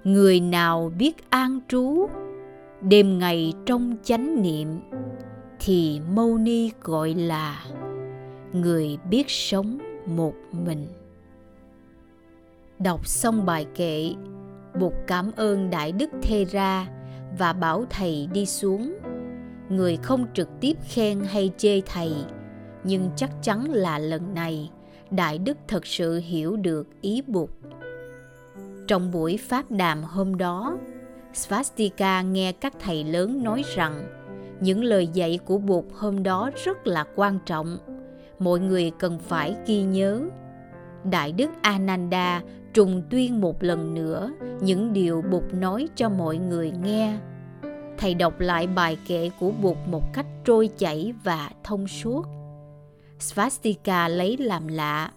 Người 0.04 0.40
nào 0.40 0.92
biết 0.98 1.30
an 1.30 1.60
trú, 1.68 2.08
đêm 2.80 3.18
ngày 3.18 3.52
trong 3.66 3.96
chánh 4.02 4.42
niệm 4.42 4.68
thì 5.60 6.00
mâu 6.14 6.38
ni 6.38 6.70
gọi 6.82 7.14
là 7.14 7.64
người 8.52 8.98
biết 9.10 9.24
sống 9.30 9.78
một 10.06 10.34
mình. 10.52 10.86
Đọc 12.78 13.06
xong 13.06 13.46
bài 13.46 13.66
kệ 13.74 14.12
bụt 14.80 14.92
cảm 15.06 15.30
ơn 15.36 15.70
đại 15.70 15.92
đức 15.92 16.10
thê 16.22 16.44
ra 16.44 16.86
và 17.38 17.52
bảo 17.52 17.84
thầy 17.90 18.28
đi 18.32 18.46
xuống. 18.46 18.94
Người 19.68 19.96
không 19.96 20.26
trực 20.34 20.48
tiếp 20.60 20.76
khen 20.88 21.20
hay 21.20 21.50
chê 21.56 21.80
thầy, 21.80 22.12
nhưng 22.84 23.10
chắc 23.16 23.30
chắn 23.42 23.64
là 23.70 23.98
lần 23.98 24.34
này 24.34 24.70
đại 25.10 25.38
đức 25.38 25.58
thật 25.68 25.86
sự 25.86 26.20
hiểu 26.24 26.56
được 26.56 26.88
ý 27.00 27.22
bụt 27.26 27.50
trong 28.88 29.10
buổi 29.10 29.36
pháp 29.36 29.70
đàm 29.70 30.02
hôm 30.02 30.36
đó, 30.36 30.78
svastika 31.34 32.22
nghe 32.22 32.52
các 32.52 32.72
thầy 32.80 33.04
lớn 33.04 33.42
nói 33.44 33.64
rằng 33.74 34.17
những 34.60 34.84
lời 34.84 35.06
dạy 35.06 35.38
của 35.44 35.58
bụt 35.58 35.84
hôm 35.94 36.22
đó 36.22 36.50
rất 36.64 36.86
là 36.86 37.04
quan 37.16 37.38
trọng. 37.46 37.78
Mọi 38.38 38.60
người 38.60 38.92
cần 38.98 39.18
phải 39.18 39.56
ghi 39.66 39.82
nhớ. 39.82 40.20
Đại 41.10 41.32
đức 41.32 41.50
ananda 41.62 42.42
trùng 42.74 43.02
tuyên 43.10 43.40
một 43.40 43.62
lần 43.62 43.94
nữa 43.94 44.30
những 44.60 44.92
điều 44.92 45.22
bụt 45.30 45.42
nói 45.52 45.88
cho 45.96 46.08
mọi 46.08 46.36
người 46.36 46.72
nghe. 46.82 47.18
Thầy 47.98 48.14
đọc 48.14 48.40
lại 48.40 48.66
bài 48.66 48.98
kệ 49.06 49.30
của 49.40 49.50
bụt 49.50 49.76
một 49.86 50.12
cách 50.12 50.26
trôi 50.44 50.68
chảy 50.78 51.12
và 51.24 51.50
thông 51.64 51.88
suốt. 51.88 52.26
Svastika 53.18 54.08
lấy 54.08 54.36
làm 54.36 54.68
lạ. 54.68 55.10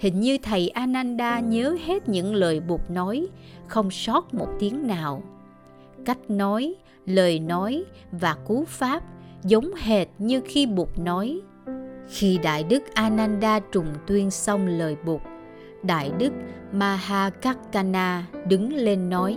Hình 0.00 0.20
như 0.20 0.38
thầy 0.42 0.68
ananda 0.68 1.40
nhớ 1.40 1.76
hết 1.86 2.08
những 2.08 2.34
lời 2.34 2.60
bụt 2.60 2.80
nói, 2.88 3.26
không 3.66 3.90
sót 3.90 4.34
một 4.34 4.48
tiếng 4.58 4.86
nào. 4.86 5.22
Cách 6.04 6.30
nói 6.30 6.74
lời 7.06 7.40
nói 7.40 7.84
và 8.12 8.34
cú 8.34 8.64
pháp 8.64 9.02
giống 9.42 9.74
hệt 9.74 10.08
như 10.18 10.40
khi 10.44 10.66
bụt 10.66 10.88
nói 10.98 11.40
khi 12.08 12.38
đại 12.42 12.64
đức 12.64 12.94
ananda 12.94 13.60
trùng 13.60 13.88
tuyên 14.06 14.30
xong 14.30 14.66
lời 14.66 14.96
bụt 15.04 15.20
đại 15.82 16.10
đức 16.18 16.32
mahakakkana 16.72 18.26
đứng 18.48 18.72
lên 18.72 19.10
nói 19.10 19.36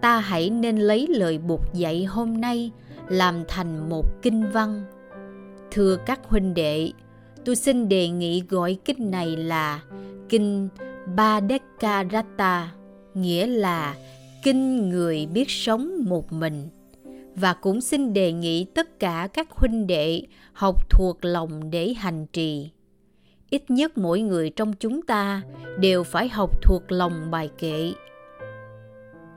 ta 0.00 0.18
hãy 0.18 0.50
nên 0.50 0.76
lấy 0.76 1.06
lời 1.10 1.38
bụt 1.38 1.60
dạy 1.72 2.04
hôm 2.04 2.40
nay 2.40 2.70
làm 3.08 3.44
thành 3.48 3.88
một 3.88 4.22
kinh 4.22 4.50
văn. 4.52 4.84
Thưa 5.70 5.96
các 6.06 6.20
huynh 6.24 6.54
đệ 6.54 6.90
tôi 7.44 7.56
xin 7.56 7.88
đề 7.88 8.08
nghị 8.08 8.42
gọi 8.48 8.78
kinh 8.84 9.10
này 9.10 9.36
là 9.36 9.80
kinh 10.28 10.68
Badekkarata, 11.16 12.72
nghĩa 13.14 13.46
là 13.46 13.94
kinh 14.46 14.88
người 14.88 15.26
biết 15.26 15.50
sống 15.50 15.90
một 16.04 16.32
mình. 16.32 16.68
Và 17.34 17.54
cũng 17.54 17.80
xin 17.80 18.12
đề 18.12 18.32
nghị 18.32 18.64
tất 18.64 18.98
cả 18.98 19.28
các 19.32 19.50
huynh 19.50 19.86
đệ 19.86 20.22
học 20.52 20.90
thuộc 20.90 21.24
lòng 21.24 21.70
để 21.70 21.94
hành 21.94 22.26
trì. 22.26 22.70
Ít 23.50 23.70
nhất 23.70 23.98
mỗi 23.98 24.20
người 24.20 24.50
trong 24.50 24.72
chúng 24.72 25.02
ta 25.02 25.42
đều 25.78 26.04
phải 26.04 26.28
học 26.28 26.62
thuộc 26.62 26.82
lòng 26.92 27.30
bài 27.30 27.50
kệ. 27.58 27.92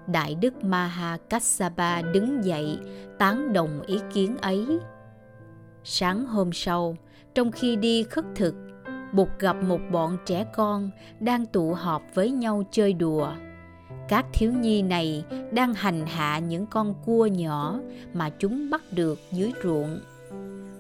Đại 0.08 0.36
đức 0.36 0.64
Maha 0.64 1.18
Kassapa 1.30 2.02
đứng 2.02 2.44
dậy 2.44 2.78
tán 3.20 3.54
đồng 3.54 3.82
ý 3.82 3.98
kiến 4.14 4.38
ấy. 4.38 4.66
Sáng 5.84 6.26
hôm 6.26 6.54
sau, 6.54 6.98
trong 7.36 7.52
khi 7.52 7.76
đi 7.76 8.04
khất 8.04 8.26
thực, 8.36 8.56
Bụt 9.14 9.30
gặp 9.40 9.56
một 9.64 9.80
bọn 9.92 10.18
trẻ 10.26 10.46
con 10.56 10.90
đang 11.20 11.46
tụ 11.46 11.74
họp 11.74 12.02
với 12.14 12.32
nhau 12.32 12.64
chơi 12.72 12.94
đùa. 12.94 13.32
Các 14.10 14.26
thiếu 14.34 14.52
nhi 14.52 14.82
này 14.82 15.24
đang 15.52 15.74
hành 15.74 16.06
hạ 16.06 16.40
những 16.40 16.66
con 16.66 16.94
cua 17.06 17.26
nhỏ 17.26 17.80
mà 18.14 18.30
chúng 18.30 18.70
bắt 18.70 18.82
được 18.92 19.20
dưới 19.32 19.52
ruộng. 19.64 20.00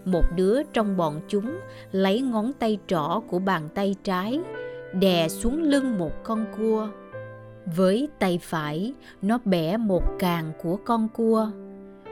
Một 0.05 0.23
đứa 0.35 0.63
trong 0.63 0.97
bọn 0.97 1.21
chúng 1.27 1.59
lấy 1.91 2.21
ngón 2.21 2.53
tay 2.53 2.77
trỏ 2.87 3.21
của 3.27 3.39
bàn 3.39 3.69
tay 3.73 3.95
trái 4.03 4.39
đè 4.93 5.29
xuống 5.29 5.63
lưng 5.63 5.97
một 5.97 6.23
con 6.23 6.45
cua. 6.57 6.87
Với 7.75 8.09
tay 8.19 8.39
phải, 8.41 8.93
nó 9.21 9.39
bẻ 9.45 9.77
một 9.77 10.03
càng 10.19 10.51
của 10.63 10.77
con 10.85 11.07
cua. 11.09 11.49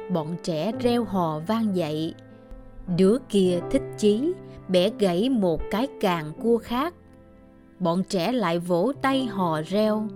Bọn 0.10 0.36
trẻ 0.44 0.72
reo 0.80 1.04
hò 1.04 1.40
vang 1.40 1.76
dậy. 1.76 2.14
Đứa 2.98 3.18
kia 3.30 3.60
thích 3.72 3.84
chí, 3.98 4.34
bẻ 4.68 4.90
gãy 5.00 5.30
một 5.30 5.62
cái 5.72 5.88
càng 6.02 6.32
cua 6.44 6.58
khác. 6.58 6.94
Bọn 7.80 8.04
trẻ 8.04 8.32
lại 8.32 8.60
vỗ 8.60 8.92
tay 9.02 9.26
hò 9.26 9.62
reo. 9.62 10.08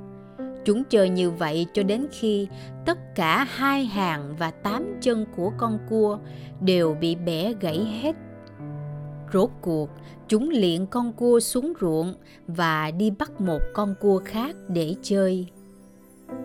Chúng 0.65 0.83
chờ 0.83 1.03
như 1.03 1.31
vậy 1.31 1.67
cho 1.73 1.83
đến 1.83 2.07
khi 2.11 2.47
tất 2.85 3.15
cả 3.15 3.43
hai 3.43 3.85
hàng 3.85 4.35
và 4.39 4.51
tám 4.51 4.97
chân 5.01 5.25
của 5.35 5.51
con 5.57 5.79
cua 5.89 6.19
đều 6.61 6.97
bị 7.01 7.15
bẻ 7.15 7.53
gãy 7.59 7.85
hết. 8.01 8.15
Rốt 9.33 9.49
cuộc, 9.61 9.89
chúng 10.27 10.49
liệng 10.49 10.87
con 10.87 11.13
cua 11.13 11.39
xuống 11.39 11.73
ruộng 11.81 12.13
và 12.47 12.91
đi 12.91 13.11
bắt 13.11 13.41
một 13.41 13.61
con 13.73 13.95
cua 14.01 14.21
khác 14.25 14.55
để 14.67 14.95
chơi. 15.01 15.47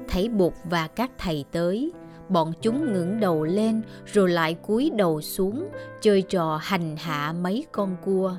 Thấy 0.08 0.28
Bụt 0.28 0.52
và 0.70 0.88
các 0.88 1.10
thầy 1.18 1.44
tới, 1.52 1.92
bọn 2.28 2.52
chúng 2.62 2.92
ngẩng 2.92 3.20
đầu 3.20 3.44
lên 3.44 3.82
rồi 4.06 4.28
lại 4.28 4.54
cúi 4.54 4.90
đầu 4.96 5.20
xuống 5.20 5.68
chơi 6.00 6.22
trò 6.22 6.60
hành 6.62 6.96
hạ 6.96 7.34
mấy 7.42 7.66
con 7.72 7.96
cua 8.04 8.36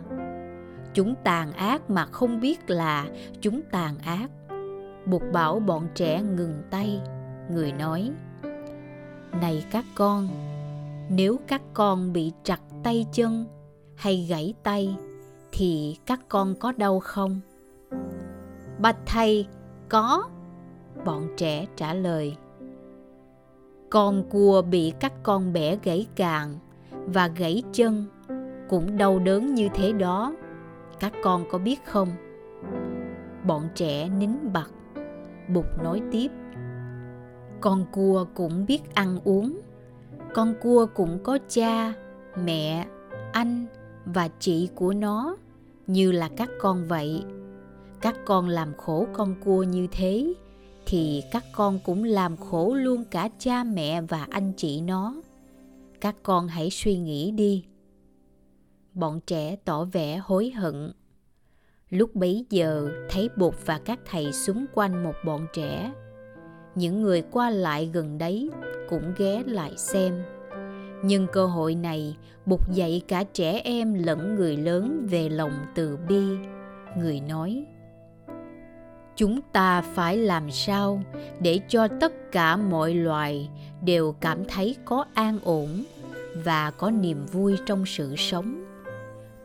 chúng 0.94 1.16
tàn 1.24 1.52
ác 1.52 1.90
mà 1.90 2.06
không 2.06 2.40
biết 2.40 2.70
là 2.70 3.08
chúng 3.42 3.62
tàn 3.72 3.98
ác 4.06 4.30
buộc 5.10 5.24
bảo 5.34 5.60
bọn 5.60 5.88
trẻ 5.96 6.22
ngừng 6.22 6.64
tay. 6.70 7.02
Người 7.52 7.72
nói, 7.72 8.12
này 9.42 9.66
các 9.72 9.86
con, 9.96 10.28
nếu 11.10 11.40
các 11.48 11.62
con 11.74 12.14
bị 12.14 12.32
trặt 12.44 12.62
tay 12.84 13.06
chân 13.12 13.46
hay 13.96 14.26
gãy 14.30 14.54
tay, 14.64 14.96
thì 15.52 15.98
các 16.06 16.20
con 16.30 16.56
có 16.60 16.72
đau 16.78 17.00
không? 17.00 17.40
Bạch 18.80 18.98
thầy, 19.06 19.48
có, 19.90 20.30
bọn 21.06 21.28
trẻ 21.38 21.66
trả 21.76 21.94
lời. 21.94 22.36
Con 23.90 24.24
cua 24.30 24.62
bị 24.62 24.94
các 25.00 25.14
con 25.24 25.54
bẻ 25.54 25.78
gãy 25.84 26.08
càng 26.16 26.56
và 26.92 27.28
gãy 27.28 27.64
chân 27.74 28.06
cũng 28.70 28.98
đau 28.98 29.20
đớn 29.20 29.56
như 29.56 29.70
thế 29.74 29.92
đó, 29.94 30.34
các 31.00 31.14
con 31.24 31.46
có 31.52 31.58
biết 31.58 31.86
không? 31.86 32.10
Bọn 33.46 33.64
trẻ 33.76 34.10
nín 34.10 34.32
bặt 34.54 34.70
bụt 35.54 35.66
nói 35.84 36.02
tiếp. 36.12 36.32
Con 37.62 37.86
cua 37.92 38.26
cũng 38.34 38.66
biết 38.66 38.94
ăn 38.94 39.20
uống. 39.24 39.62
Con 40.34 40.54
cua 40.62 40.88
cũng 40.96 41.20
có 41.24 41.40
cha, 41.50 41.94
mẹ, 42.44 42.88
anh 43.32 43.66
và 44.06 44.30
chị 44.40 44.70
của 44.76 44.94
nó, 44.94 45.38
như 45.88 46.12
là 46.12 46.30
các 46.38 46.50
con 46.60 46.88
vậy. 46.88 47.24
Các 48.02 48.16
con 48.26 48.48
làm 48.48 48.74
khổ 48.78 49.08
con 49.14 49.36
cua 49.46 49.64
như 49.64 49.88
thế, 49.92 50.34
thì 50.86 51.24
các 51.32 51.44
con 51.56 51.80
cũng 51.86 52.04
làm 52.04 52.38
khổ 52.38 52.74
luôn 52.74 53.04
cả 53.12 53.30
cha 53.40 53.64
mẹ 53.64 54.02
và 54.02 54.28
anh 54.30 54.54
chị 54.58 54.82
nó. 54.82 55.16
Các 56.02 56.16
con 56.24 56.48
hãy 56.48 56.70
suy 56.70 56.98
nghĩ 56.98 57.32
đi. 57.32 57.66
Bọn 58.94 59.20
trẻ 59.28 59.56
tỏ 59.56 59.86
vẻ 59.86 60.18
hối 60.18 60.50
hận 60.50 60.92
lúc 61.90 62.16
bấy 62.16 62.46
giờ, 62.50 62.90
thấy 63.10 63.30
bột 63.38 63.54
và 63.66 63.80
các 63.86 64.00
thầy 64.06 64.34
xung 64.34 64.66
quanh 64.74 65.04
một 65.04 65.14
bọn 65.26 65.48
trẻ. 65.54 65.92
Những 66.76 67.02
người 67.02 67.22
qua 67.22 67.50
lại 67.50 67.90
gần 67.94 68.18
đấy 68.18 68.50
cũng 68.90 69.14
ghé 69.18 69.44
lại 69.46 69.72
xem. 69.78 70.24
Nhưng 71.04 71.28
cơ 71.34 71.46
hội 71.46 71.76
này 71.76 72.18
bục 72.46 72.74
dậy 72.74 73.02
cả 73.08 73.24
trẻ 73.34 73.62
em 73.64 73.94
lẫn 73.94 74.36
người 74.36 74.58
lớn 74.58 75.08
về 75.10 75.30
lòng 75.30 75.54
từ 75.76 75.98
bi. 76.10 76.24
Người 76.98 77.20
nói, 77.20 77.66
chúng 79.16 79.42
ta 79.54 79.82
phải 79.82 80.18
làm 80.18 80.52
sao 80.52 81.02
để 81.40 81.60
cho 81.68 81.88
tất 82.00 82.32
cả 82.32 82.58
mọi 82.58 82.94
loài 82.94 83.50
đều 83.84 84.16
cảm 84.20 84.46
thấy 84.46 84.76
có 84.86 85.06
an 85.14 85.40
ổn 85.44 85.84
và 86.44 86.72
có 86.72 86.92
niềm 86.92 87.26
vui 87.26 87.58
trong 87.66 87.86
sự 87.86 88.16
sống? 88.18 88.67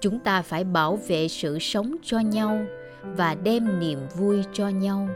Chúng 0.02 0.18
ta 0.18 0.42
phải 0.42 0.64
bảo 0.64 0.98
vệ 1.08 1.28
sự 1.28 1.58
sống 1.58 1.96
cho 2.02 2.18
nhau 2.18 2.64
và 3.16 3.34
đem 3.34 3.80
niềm 3.80 3.98
vui 4.16 4.44
cho 4.52 4.68
nhau. 4.68 5.08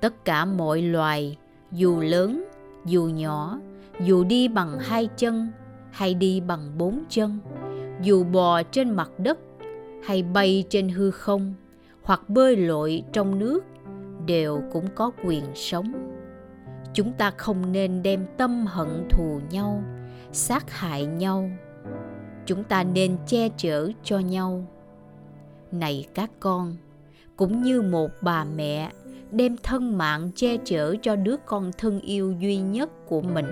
Tất 0.00 0.24
cả 0.24 0.44
mọi 0.44 0.82
loài, 0.82 1.36
dù 1.72 2.00
lớn, 2.00 2.44
dù 2.84 3.04
nhỏ, 3.04 3.60
dù 4.00 4.24
đi 4.24 4.48
bằng 4.48 4.78
hai 4.78 5.08
chân 5.16 5.48
hay 5.90 6.14
đi 6.14 6.40
bằng 6.40 6.78
bốn 6.78 7.04
chân, 7.08 7.38
dù 8.02 8.24
bò 8.24 8.62
trên 8.62 8.90
mặt 8.90 9.10
đất 9.18 9.38
hay 10.04 10.22
bay 10.22 10.64
trên 10.68 10.88
hư 10.88 11.10
không 11.10 11.54
hoặc 12.02 12.28
bơi 12.28 12.56
lội 12.56 13.02
trong 13.12 13.38
nước, 13.38 13.64
đều 14.26 14.62
cũng 14.72 14.86
có 14.94 15.10
quyền 15.24 15.44
sống. 15.54 15.92
Chúng 16.94 17.12
ta 17.12 17.30
không 17.30 17.72
nên 17.72 18.02
đem 18.02 18.26
tâm 18.36 18.66
hận 18.66 19.08
thù 19.10 19.40
nhau, 19.50 19.82
sát 20.32 20.70
hại 20.70 21.06
nhau 21.06 21.50
chúng 22.46 22.64
ta 22.64 22.84
nên 22.84 23.16
che 23.26 23.48
chở 23.56 23.90
cho 24.02 24.18
nhau. 24.18 24.64
Này 25.72 26.06
các 26.14 26.30
con, 26.40 26.76
cũng 27.36 27.62
như 27.62 27.82
một 27.82 28.10
bà 28.20 28.44
mẹ, 28.44 28.90
đem 29.30 29.56
thân 29.62 29.98
mạng 29.98 30.30
che 30.34 30.56
chở 30.64 30.94
cho 31.02 31.16
đứa 31.16 31.36
con 31.46 31.70
thân 31.78 32.00
yêu 32.00 32.34
duy 32.40 32.56
nhất 32.56 32.90
của 33.06 33.20
mình. 33.20 33.46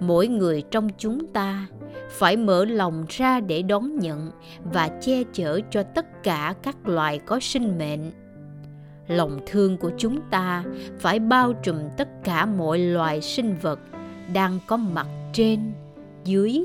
Mỗi 0.00 0.28
người 0.28 0.62
trong 0.70 0.88
chúng 0.98 1.26
ta 1.26 1.66
phải 2.10 2.36
mở 2.36 2.64
lòng 2.64 3.04
ra 3.08 3.40
để 3.40 3.62
đón 3.62 3.98
nhận 3.98 4.30
và 4.72 4.88
che 5.00 5.22
chở 5.32 5.60
cho 5.70 5.82
tất 5.82 6.22
cả 6.22 6.54
các 6.62 6.88
loài 6.88 7.18
có 7.18 7.40
sinh 7.40 7.78
mệnh. 7.78 8.10
Lòng 9.08 9.40
thương 9.46 9.76
của 9.76 9.90
chúng 9.98 10.20
ta 10.30 10.64
phải 10.98 11.18
bao 11.18 11.52
trùm 11.52 11.78
tất 11.96 12.08
cả 12.24 12.46
mọi 12.46 12.78
loài 12.78 13.20
sinh 13.20 13.54
vật 13.62 13.80
đang 14.32 14.58
có 14.66 14.76
mặt 14.76 15.06
trên, 15.32 15.72
dưới, 16.24 16.64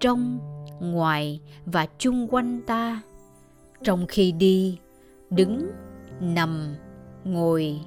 trong 0.00 0.38
ngoài 0.80 1.40
và 1.66 1.86
chung 1.98 2.28
quanh 2.30 2.60
ta. 2.66 3.02
Trong 3.82 4.06
khi 4.06 4.32
đi, 4.32 4.78
đứng, 5.30 5.70
nằm, 6.20 6.74
ngồi, 7.24 7.80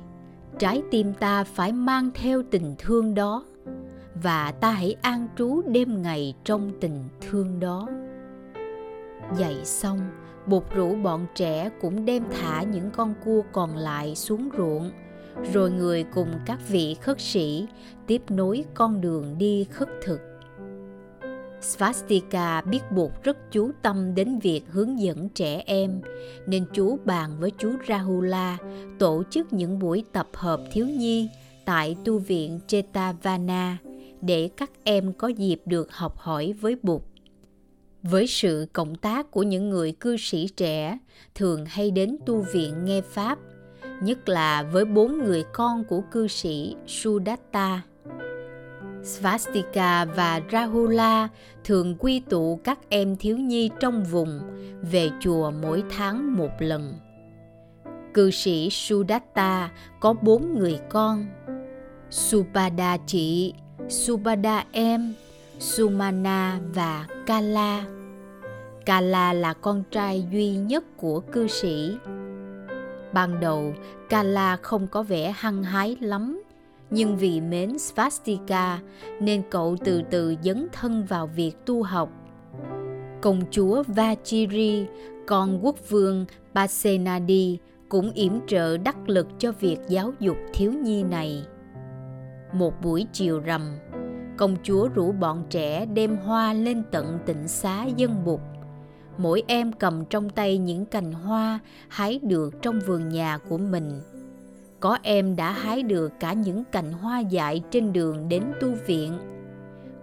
trái 0.59 0.81
tim 0.91 1.13
ta 1.13 1.43
phải 1.43 1.71
mang 1.71 2.11
theo 2.13 2.43
tình 2.51 2.75
thương 2.77 3.15
đó 3.15 3.45
và 4.23 4.51
ta 4.51 4.71
hãy 4.71 4.95
an 5.01 5.27
trú 5.37 5.61
đêm 5.67 6.01
ngày 6.01 6.33
trong 6.43 6.71
tình 6.81 7.03
thương 7.21 7.59
đó. 7.59 7.87
Dạy 9.37 9.65
xong, 9.65 9.99
bột 10.45 10.63
rủ 10.75 10.95
bọn 10.95 11.25
trẻ 11.35 11.69
cũng 11.81 12.05
đem 12.05 12.23
thả 12.31 12.63
những 12.63 12.91
con 12.91 13.13
cua 13.25 13.41
còn 13.51 13.75
lại 13.75 14.15
xuống 14.15 14.49
ruộng, 14.57 14.91
rồi 15.53 15.71
người 15.71 16.03
cùng 16.03 16.29
các 16.45 16.59
vị 16.67 16.95
khất 17.01 17.21
sĩ 17.21 17.67
tiếp 18.07 18.21
nối 18.29 18.65
con 18.73 19.01
đường 19.01 19.37
đi 19.37 19.63
khất 19.71 19.89
thực. 20.05 20.32
Svastika 21.63 22.61
biết 22.61 22.81
buộc 22.91 23.23
rất 23.23 23.51
chú 23.51 23.71
tâm 23.81 24.15
đến 24.15 24.39
việc 24.39 24.61
hướng 24.69 24.99
dẫn 24.99 25.29
trẻ 25.29 25.63
em, 25.65 26.01
nên 26.47 26.65
chú 26.73 26.97
bàn 27.05 27.35
với 27.39 27.51
chú 27.57 27.71
Rahula 27.87 28.57
tổ 28.99 29.23
chức 29.29 29.53
những 29.53 29.79
buổi 29.79 30.03
tập 30.11 30.27
hợp 30.33 30.61
thiếu 30.71 30.87
nhi 30.87 31.29
tại 31.65 31.95
tu 32.05 32.19
viện 32.19 32.59
Chetavana 32.67 33.77
để 34.21 34.49
các 34.57 34.71
em 34.83 35.13
có 35.13 35.27
dịp 35.27 35.61
được 35.65 35.91
học 35.91 36.17
hỏi 36.17 36.53
với 36.61 36.75
Bụt. 36.83 37.01
Với 38.01 38.27
sự 38.27 38.67
cộng 38.73 38.95
tác 38.95 39.31
của 39.31 39.43
những 39.43 39.69
người 39.69 39.91
cư 39.91 40.17
sĩ 40.17 40.47
trẻ 40.47 40.97
thường 41.35 41.65
hay 41.65 41.91
đến 41.91 42.17
tu 42.25 42.45
viện 42.53 42.85
nghe 42.85 43.01
Pháp, 43.01 43.39
nhất 44.01 44.29
là 44.29 44.63
với 44.63 44.85
bốn 44.85 45.23
người 45.23 45.43
con 45.53 45.83
của 45.83 46.01
cư 46.11 46.27
sĩ 46.27 46.75
Sudatta– 46.87 47.81
Svastika 49.03 50.05
và 50.05 50.41
Rahula 50.51 51.29
thường 51.63 51.95
quy 51.99 52.19
tụ 52.19 52.59
các 52.63 52.79
em 52.89 53.15
thiếu 53.15 53.37
nhi 53.37 53.69
trong 53.79 54.03
vùng 54.03 54.41
về 54.91 55.09
chùa 55.19 55.51
mỗi 55.51 55.83
tháng 55.97 56.35
một 56.37 56.51
lần. 56.59 56.93
Cư 58.13 58.31
sĩ 58.31 58.69
Sudatta 58.69 59.69
có 59.99 60.13
bốn 60.13 60.59
người 60.59 60.79
con. 60.89 61.25
Supada 62.09 62.97
chị, 63.07 63.53
Supada 63.89 64.65
em, 64.71 65.13
Sumana 65.59 66.59
và 66.73 67.07
Kala. 67.25 67.85
Kala 68.85 69.33
là 69.33 69.53
con 69.53 69.83
trai 69.91 70.27
duy 70.31 70.55
nhất 70.55 70.83
của 70.97 71.19
cư 71.19 71.47
sĩ. 71.47 71.97
Ban 73.13 73.39
đầu, 73.39 73.73
Kala 74.09 74.55
không 74.55 74.87
có 74.87 75.03
vẻ 75.03 75.33
hăng 75.37 75.63
hái 75.63 75.97
lắm 75.99 76.42
nhưng 76.93 77.17
vì 77.17 77.41
mến 77.41 77.79
Svastika 77.79 78.79
nên 79.19 79.41
cậu 79.51 79.77
từ 79.85 80.01
từ 80.11 80.35
dấn 80.43 80.67
thân 80.73 81.05
vào 81.05 81.27
việc 81.27 81.65
tu 81.65 81.83
học. 81.83 82.09
Công 83.21 83.41
chúa 83.51 83.83
Vachiri, 83.87 84.85
con 85.27 85.65
quốc 85.65 85.89
vương 85.89 86.25
Pasenadi 86.55 87.57
cũng 87.89 88.11
yểm 88.11 88.47
trợ 88.47 88.77
đắc 88.77 89.09
lực 89.09 89.27
cho 89.39 89.51
việc 89.51 89.77
giáo 89.87 90.13
dục 90.19 90.37
thiếu 90.53 90.71
nhi 90.71 91.03
này. 91.03 91.45
Một 92.53 92.73
buổi 92.81 93.07
chiều 93.13 93.39
rằm, 93.39 93.61
công 94.37 94.55
chúa 94.63 94.87
rủ 94.87 95.11
bọn 95.11 95.43
trẻ 95.49 95.85
đem 95.85 96.17
hoa 96.17 96.53
lên 96.53 96.83
tận 96.91 97.19
tịnh 97.25 97.47
xá 97.47 97.85
dân 97.85 98.25
bục. 98.25 98.41
Mỗi 99.17 99.43
em 99.47 99.73
cầm 99.73 100.05
trong 100.05 100.29
tay 100.29 100.57
những 100.57 100.85
cành 100.85 101.13
hoa 101.13 101.59
hái 101.87 102.19
được 102.23 102.61
trong 102.61 102.79
vườn 102.79 103.09
nhà 103.09 103.37
của 103.37 103.57
mình– 103.57 104.01
có 104.83 104.97
em 105.03 105.35
đã 105.35 105.51
hái 105.51 105.83
được 105.83 106.11
cả 106.19 106.33
những 106.33 106.63
cành 106.71 106.91
hoa 106.91 107.19
dại 107.19 107.61
trên 107.71 107.93
đường 107.93 108.29
đến 108.29 108.43
tu 108.61 108.69
viện. 108.87 109.13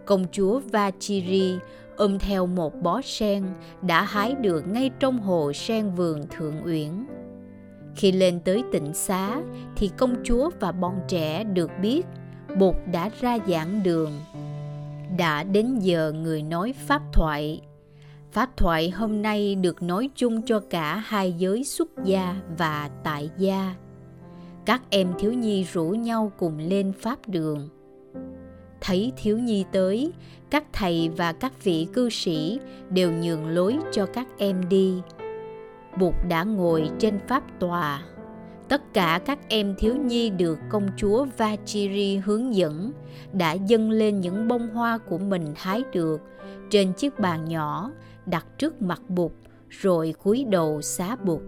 Công 0.05 0.27
chúa 0.33 0.59
Vachiri 0.59 1.59
ôm 1.97 2.19
theo 2.19 2.47
một 2.47 2.75
bó 2.83 3.01
sen 3.05 3.45
đã 3.83 4.03
hái 4.03 4.35
được 4.35 4.69
ngay 4.69 4.91
trong 5.01 5.19
hồ 5.19 5.53
sen 5.53 5.91
vườn 5.91 6.27
Thượng 6.31 6.55
Uyển. 6.65 7.07
Khi 7.97 8.13
lên 8.13 8.41
tới 8.41 8.65
tỉnh 8.73 8.95
xá 8.95 9.41
thì 9.77 9.91
công 9.97 10.15
chúa 10.25 10.51
và 10.61 10.73
bọn 10.73 10.95
trẻ 11.09 11.45
được 11.45 11.71
biết 11.83 12.07
Bụt 12.59 12.75
đã 12.93 13.11
ra 13.21 13.39
giảng 13.49 13.83
đường. 13.83 14.13
Đã 15.19 15.43
đến 15.43 15.79
giờ 15.79 16.13
người 16.13 16.43
nói 16.43 16.75
pháp 16.87 17.03
thoại. 17.13 17.61
Pháp 18.33 18.57
thoại 18.57 18.91
hôm 18.91 19.23
nay 19.23 19.55
được 19.55 19.83
nói 19.83 20.11
chung 20.15 20.43
cho 20.43 20.61
cả 20.71 20.97
hai 20.97 21.33
giới 21.33 21.65
xuất 21.65 21.89
gia 22.05 22.37
và 22.59 22.91
tại 23.05 23.31
gia 23.39 23.75
các 24.65 24.83
em 24.91 25.13
thiếu 25.19 25.33
nhi 25.33 25.67
rủ 25.73 25.85
nhau 25.85 26.33
cùng 26.39 26.59
lên 26.59 26.93
pháp 26.93 27.29
đường. 27.29 27.69
Thấy 28.81 29.13
thiếu 29.17 29.39
nhi 29.39 29.65
tới, 29.73 30.13
các 30.51 30.65
thầy 30.73 31.09
và 31.09 31.33
các 31.33 31.65
vị 31.65 31.87
cư 31.93 32.11
sĩ 32.11 32.61
đều 32.91 33.13
nhường 33.13 33.49
lối 33.49 33.79
cho 33.93 34.07
các 34.07 34.27
em 34.39 34.69
đi. 34.69 34.95
Bụt 35.99 36.15
đã 36.29 36.45
ngồi 36.45 36.91
trên 36.99 37.19
pháp 37.29 37.61
tòa. 37.61 38.03
Tất 38.69 38.95
cả 38.95 39.21
các 39.25 39.39
em 39.49 39.75
thiếu 39.79 39.97
nhi 39.97 40.31
được 40.31 40.59
công 40.69 40.89
chúa 40.97 41.27
Vachiri 41.37 42.17
hướng 42.17 42.55
dẫn 42.55 42.93
đã 43.33 43.53
dâng 43.53 43.91
lên 43.91 44.21
những 44.21 44.49
bông 44.49 44.69
hoa 44.69 44.99
của 44.99 45.19
mình 45.19 45.55
hái 45.57 45.83
được 45.93 46.21
trên 46.71 46.93
chiếc 46.93 47.19
bàn 47.19 47.45
nhỏ 47.45 47.91
đặt 48.27 48.47
trước 48.59 48.83
mặt 48.83 49.03
bụt 49.09 49.33
rồi 49.69 50.15
cúi 50.23 50.45
đầu 50.45 50.83
xá 50.83 51.17
bụt. 51.17 51.41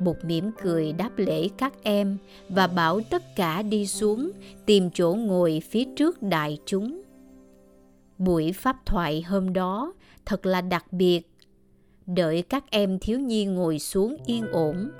Bụt 0.00 0.16
mỉm 0.24 0.50
cười 0.62 0.92
đáp 0.92 1.10
lễ 1.16 1.48
các 1.58 1.72
em 1.82 2.16
và 2.48 2.66
bảo 2.66 3.00
tất 3.10 3.22
cả 3.36 3.62
đi 3.62 3.86
xuống 3.86 4.30
tìm 4.66 4.90
chỗ 4.94 5.14
ngồi 5.14 5.62
phía 5.70 5.84
trước 5.96 6.22
đại 6.22 6.58
chúng. 6.66 7.02
Buổi 8.18 8.52
pháp 8.52 8.86
thoại 8.86 9.22
hôm 9.22 9.52
đó 9.52 9.92
thật 10.26 10.46
là 10.46 10.60
đặc 10.60 10.92
biệt. 10.92 11.22
Đợi 12.06 12.42
các 12.42 12.64
em 12.70 12.98
thiếu 12.98 13.20
nhi 13.20 13.44
ngồi 13.44 13.78
xuống 13.78 14.16
yên 14.26 14.46
ổn, 14.52 14.90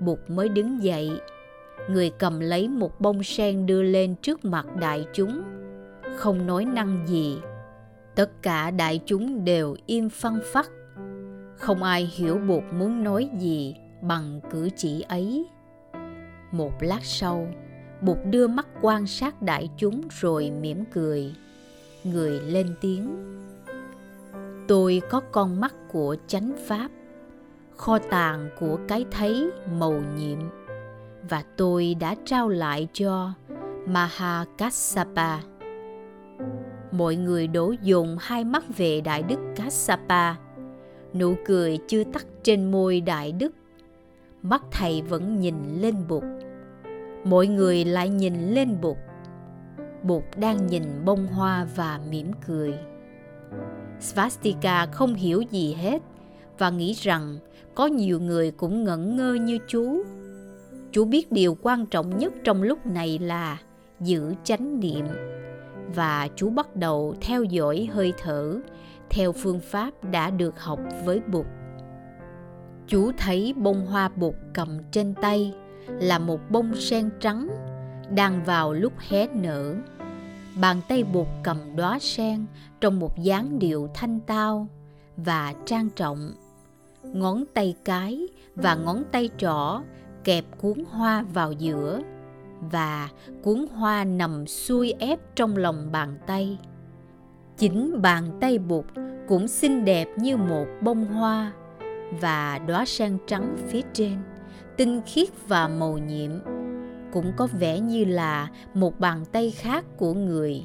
Bụt 0.00 0.18
mới 0.28 0.48
đứng 0.48 0.82
dậy. 0.82 1.10
Người 1.90 2.10
cầm 2.18 2.40
lấy 2.40 2.68
một 2.68 3.00
bông 3.00 3.22
sen 3.22 3.66
đưa 3.66 3.82
lên 3.82 4.14
trước 4.22 4.44
mặt 4.44 4.66
đại 4.80 5.06
chúng, 5.14 5.42
không 6.16 6.46
nói 6.46 6.64
năng 6.64 7.04
gì. 7.06 7.38
Tất 8.14 8.42
cả 8.42 8.70
đại 8.70 9.00
chúng 9.06 9.44
đều 9.44 9.76
im 9.86 10.08
phăng 10.08 10.38
phắc. 10.44 10.70
Không 11.56 11.82
ai 11.82 12.10
hiểu 12.14 12.38
Bụt 12.38 12.62
muốn 12.72 13.04
nói 13.04 13.30
gì 13.38 13.74
bằng 14.02 14.40
cử 14.50 14.68
chỉ 14.76 15.04
ấy. 15.08 15.46
Một 16.52 16.72
lát 16.80 17.00
sau, 17.02 17.46
Bụt 18.00 18.18
đưa 18.24 18.48
mắt 18.48 18.66
quan 18.80 19.06
sát 19.06 19.42
đại 19.42 19.70
chúng 19.76 20.02
rồi 20.10 20.50
mỉm 20.50 20.84
cười. 20.92 21.34
Người 22.04 22.40
lên 22.40 22.74
tiếng. 22.80 23.26
Tôi 24.68 25.02
có 25.10 25.20
con 25.32 25.60
mắt 25.60 25.74
của 25.92 26.16
chánh 26.26 26.52
pháp, 26.66 26.90
kho 27.76 27.98
tàng 27.98 28.50
của 28.60 28.78
cái 28.88 29.04
thấy 29.10 29.50
màu 29.78 30.02
nhiệm 30.16 30.38
và 31.28 31.44
tôi 31.56 31.94
đã 32.00 32.14
trao 32.24 32.48
lại 32.48 32.88
cho 32.92 33.32
Mahakassapa. 33.86 35.40
Mọi 36.92 37.16
người 37.16 37.46
đổ 37.46 37.74
dồn 37.82 38.16
hai 38.20 38.44
mắt 38.44 38.64
về 38.76 39.00
Đại 39.00 39.22
Đức 39.22 39.38
Kassapa. 39.56 40.34
Nụ 41.14 41.34
cười 41.46 41.78
chưa 41.88 42.04
tắt 42.04 42.26
trên 42.42 42.70
môi 42.70 43.00
Đại 43.00 43.32
Đức 43.32 43.52
mắt 44.42 44.62
thầy 44.70 45.02
vẫn 45.02 45.40
nhìn 45.40 45.80
lên 45.80 45.94
bụt 46.08 46.24
mọi 47.24 47.46
người 47.46 47.84
lại 47.84 48.08
nhìn 48.08 48.50
lên 48.50 48.80
bụt 48.80 48.96
bụt 50.02 50.22
đang 50.36 50.66
nhìn 50.66 50.82
bông 51.04 51.26
hoa 51.26 51.66
và 51.76 52.00
mỉm 52.10 52.32
cười. 52.46 52.74
Svastika 54.00 54.86
không 54.86 55.14
hiểu 55.14 55.42
gì 55.50 55.74
hết 55.74 56.02
và 56.58 56.70
nghĩ 56.70 56.92
rằng 56.92 57.38
có 57.74 57.86
nhiều 57.86 58.20
người 58.20 58.50
cũng 58.50 58.84
ngẩn 58.84 59.16
ngơ 59.16 59.34
như 59.34 59.58
chú. 59.68 60.02
Chú 60.92 61.04
biết 61.04 61.32
điều 61.32 61.56
quan 61.62 61.86
trọng 61.86 62.18
nhất 62.18 62.32
trong 62.44 62.62
lúc 62.62 62.86
này 62.86 63.18
là 63.18 63.58
giữ 64.00 64.34
chánh 64.44 64.80
niệm 64.80 65.06
và 65.94 66.28
chú 66.36 66.50
bắt 66.50 66.76
đầu 66.76 67.14
theo 67.20 67.44
dõi 67.44 67.88
hơi 67.92 68.12
thở 68.18 68.60
theo 69.10 69.32
phương 69.32 69.60
pháp 69.60 69.90
đã 70.10 70.30
được 70.30 70.60
học 70.60 70.80
với 71.04 71.20
bụt 71.32 71.46
chú 72.90 73.12
thấy 73.18 73.54
bông 73.56 73.86
hoa 73.86 74.08
bột 74.08 74.34
cầm 74.52 74.78
trên 74.90 75.14
tay 75.14 75.54
là 75.86 76.18
một 76.18 76.40
bông 76.50 76.74
sen 76.74 77.10
trắng 77.20 77.48
đang 78.14 78.44
vào 78.44 78.72
lúc 78.72 78.92
hé 79.08 79.26
nở. 79.34 79.74
Bàn 80.60 80.80
tay 80.88 81.04
bột 81.04 81.26
cầm 81.42 81.76
đóa 81.76 81.98
sen 81.98 82.46
trong 82.80 83.00
một 83.00 83.18
dáng 83.18 83.58
điệu 83.58 83.88
thanh 83.94 84.20
tao 84.20 84.66
và 85.16 85.54
trang 85.66 85.88
trọng. 85.96 86.32
Ngón 87.02 87.44
tay 87.54 87.74
cái 87.84 88.28
và 88.54 88.74
ngón 88.74 89.02
tay 89.12 89.30
trỏ 89.38 89.80
kẹp 90.24 90.44
cuốn 90.60 90.84
hoa 90.90 91.24
vào 91.34 91.52
giữa 91.52 92.02
và 92.60 93.08
cuốn 93.42 93.66
hoa 93.74 94.04
nằm 94.04 94.46
xuôi 94.46 94.94
ép 94.98 95.18
trong 95.34 95.56
lòng 95.56 95.92
bàn 95.92 96.18
tay. 96.26 96.58
Chính 97.56 98.02
bàn 98.02 98.38
tay 98.40 98.58
bụt 98.58 98.84
cũng 99.28 99.48
xinh 99.48 99.84
đẹp 99.84 100.08
như 100.16 100.36
một 100.36 100.66
bông 100.80 101.04
hoa 101.04 101.52
và 102.20 102.58
đóa 102.58 102.84
sen 102.84 103.18
trắng 103.26 103.56
phía 103.68 103.82
trên, 103.92 104.18
tinh 104.76 105.00
khiết 105.06 105.28
và 105.48 105.68
màu 105.68 105.98
nhiệm. 105.98 106.30
Cũng 107.12 107.32
có 107.36 107.48
vẻ 107.58 107.80
như 107.80 108.04
là 108.04 108.48
một 108.74 109.00
bàn 109.00 109.24
tay 109.32 109.50
khác 109.50 109.84
của 109.96 110.14
người. 110.14 110.62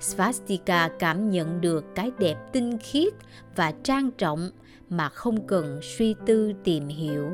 Svastika 0.00 0.88
cảm 0.98 1.30
nhận 1.30 1.60
được 1.60 1.84
cái 1.94 2.10
đẹp 2.18 2.36
tinh 2.52 2.78
khiết 2.78 3.12
và 3.56 3.72
trang 3.82 4.10
trọng 4.10 4.50
mà 4.88 5.08
không 5.08 5.46
cần 5.46 5.80
suy 5.82 6.14
tư 6.26 6.52
tìm 6.64 6.88
hiểu. 6.88 7.28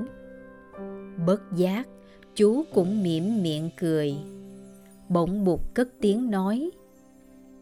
Bất 1.26 1.42
giác, 1.56 1.88
chú 2.34 2.64
cũng 2.74 3.02
mỉm 3.02 3.42
miệng 3.42 3.70
cười. 3.76 4.14
Bỗng 5.08 5.44
bụt 5.44 5.60
cất 5.74 5.88
tiếng 6.00 6.30
nói. 6.30 6.70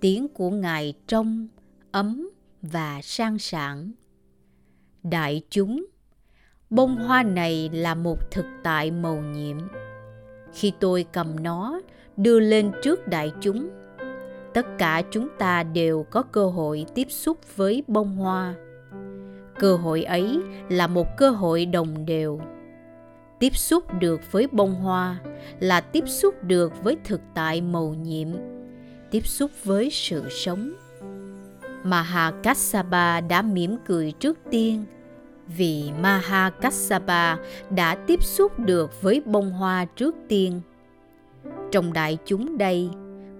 Tiếng 0.00 0.28
của 0.28 0.50
ngài 0.50 0.94
trong, 1.06 1.48
ấm 1.92 2.30
và 2.62 3.00
sang 3.02 3.38
sảng 3.38 3.92
đại 5.04 5.42
chúng. 5.50 5.86
Bông 6.70 6.96
hoa 6.96 7.22
này 7.22 7.70
là 7.72 7.94
một 7.94 8.30
thực 8.30 8.44
tại 8.62 8.90
màu 8.90 9.16
nhiệm. 9.16 9.56
Khi 10.52 10.72
tôi 10.80 11.06
cầm 11.12 11.42
nó, 11.42 11.80
đưa 12.16 12.40
lên 12.40 12.72
trước 12.82 13.08
đại 13.08 13.32
chúng, 13.40 13.70
tất 14.54 14.66
cả 14.78 15.02
chúng 15.10 15.28
ta 15.38 15.62
đều 15.62 16.06
có 16.10 16.22
cơ 16.22 16.46
hội 16.46 16.86
tiếp 16.94 17.06
xúc 17.10 17.38
với 17.56 17.82
bông 17.86 18.16
hoa. 18.16 18.54
Cơ 19.58 19.76
hội 19.76 20.02
ấy 20.02 20.38
là 20.68 20.86
một 20.86 21.06
cơ 21.16 21.30
hội 21.30 21.66
đồng 21.66 22.06
đều. 22.06 22.40
Tiếp 23.38 23.56
xúc 23.56 23.84
được 24.00 24.20
với 24.32 24.46
bông 24.52 24.74
hoa 24.74 25.20
là 25.60 25.80
tiếp 25.80 26.04
xúc 26.06 26.34
được 26.42 26.84
với 26.84 26.96
thực 27.04 27.20
tại 27.34 27.60
màu 27.60 27.94
nhiệm, 27.94 28.28
tiếp 29.10 29.26
xúc 29.26 29.50
với 29.64 29.90
sự 29.90 30.24
sống. 30.30 30.72
Mahakassapa 31.84 33.20
đã 33.20 33.42
mỉm 33.42 33.76
cười 33.86 34.12
trước 34.12 34.38
tiên 34.50 34.84
vì 35.56 35.90
Mahakassapa 36.00 37.36
đã 37.70 37.94
tiếp 37.94 38.22
xúc 38.22 38.58
được 38.58 39.02
với 39.02 39.22
bông 39.26 39.50
hoa 39.50 39.84
trước 39.84 40.14
tiên. 40.28 40.60
Trong 41.70 41.92
đại 41.92 42.18
chúng 42.24 42.58
đây, 42.58 42.90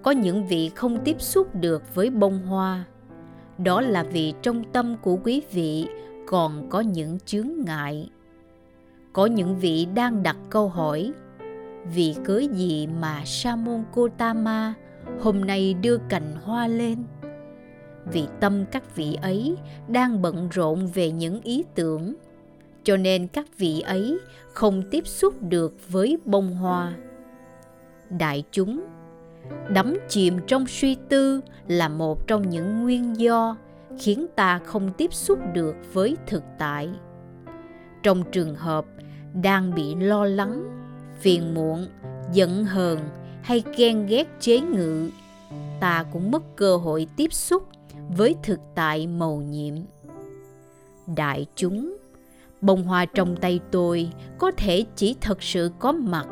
có 0.03 0.11
những 0.11 0.47
vị 0.47 0.71
không 0.75 0.99
tiếp 1.05 1.21
xúc 1.21 1.55
được 1.55 1.95
với 1.95 2.11
bông 2.11 2.47
hoa. 2.47 2.85
Đó 3.59 3.81
là 3.81 4.03
vì 4.03 4.35
trong 4.43 4.65
tâm 4.73 4.97
của 5.03 5.19
quý 5.25 5.43
vị 5.53 5.87
còn 6.27 6.71
có 6.71 6.81
những 6.81 7.19
chướng 7.21 7.49
ngại. 7.67 8.11
Có 9.13 9.27
những 9.27 9.59
vị 9.59 9.87
đang 9.95 10.23
đặt 10.23 10.37
câu 10.51 10.69
hỏi, 10.69 11.13
vì 11.95 12.15
cớ 12.25 12.43
gì 12.53 12.87
mà 13.01 13.23
Sa 13.25 13.57
môn 13.57 13.85
Gotama 13.95 14.75
hôm 15.21 15.41
nay 15.41 15.75
đưa 15.75 15.99
cành 16.09 16.37
hoa 16.45 16.67
lên? 16.67 17.05
Vì 18.13 18.25
tâm 18.41 18.65
các 18.71 18.97
vị 18.97 19.19
ấy 19.23 19.57
đang 19.89 20.23
bận 20.23 20.49
rộn 20.53 20.87
về 20.87 21.11
những 21.11 21.41
ý 21.41 21.65
tưởng. 21.75 22.15
Cho 22.85 22.97
nên 22.97 23.27
các 23.27 23.59
vị 23.59 23.81
ấy 23.81 24.19
không 24.53 24.83
tiếp 24.91 25.07
xúc 25.07 25.35
được 25.43 25.75
với 25.89 26.19
bông 26.25 26.55
hoa. 26.55 26.93
Đại 28.11 28.45
chúng, 28.51 28.85
đắm 29.69 29.97
chìm 30.09 30.39
trong 30.47 30.67
suy 30.67 30.97
tư 31.09 31.41
là 31.69 31.89
một 31.89 32.27
trong 32.27 32.51
những 32.51 32.83
nguyên 32.83 33.21
do 33.21 33.57
khiến 33.99 34.27
ta 34.37 34.59
không 34.59 34.93
tiếp 34.93 35.15
xúc 35.15 35.39
được 35.53 35.77
với 35.93 36.17
thực 36.27 36.43
tại. 36.59 36.89
Trong 38.03 38.23
trường 38.33 38.55
hợp 38.55 38.85
đang 39.43 39.75
bị 39.75 39.95
lo 39.95 40.25
lắng, 40.25 40.65
phiền 41.21 41.55
muộn, 41.55 41.87
giận 42.33 42.65
hờn 42.65 42.99
hay 43.43 43.63
ghen 43.77 44.07
ghét 44.07 44.29
chế 44.41 44.61
ngự, 44.61 45.11
ta 45.81 46.05
cũng 46.13 46.31
mất 46.31 46.57
cơ 46.57 46.77
hội 46.77 47.07
tiếp 47.17 47.33
xúc 47.33 47.69
với 48.17 48.35
thực 48.43 48.61
tại 48.75 49.07
màu 49.07 49.37
nhiệm. 49.37 49.75
Đại 51.17 51.47
chúng, 51.57 51.97
bông 52.61 52.85
hoa 52.85 53.05
trong 53.05 53.37
tay 53.37 53.61
tôi 53.71 54.11
có 54.39 54.51
thể 54.57 54.85
chỉ 54.97 55.17
thật 55.21 55.43
sự 55.43 55.71
có 55.79 55.93
mặt 55.93 56.27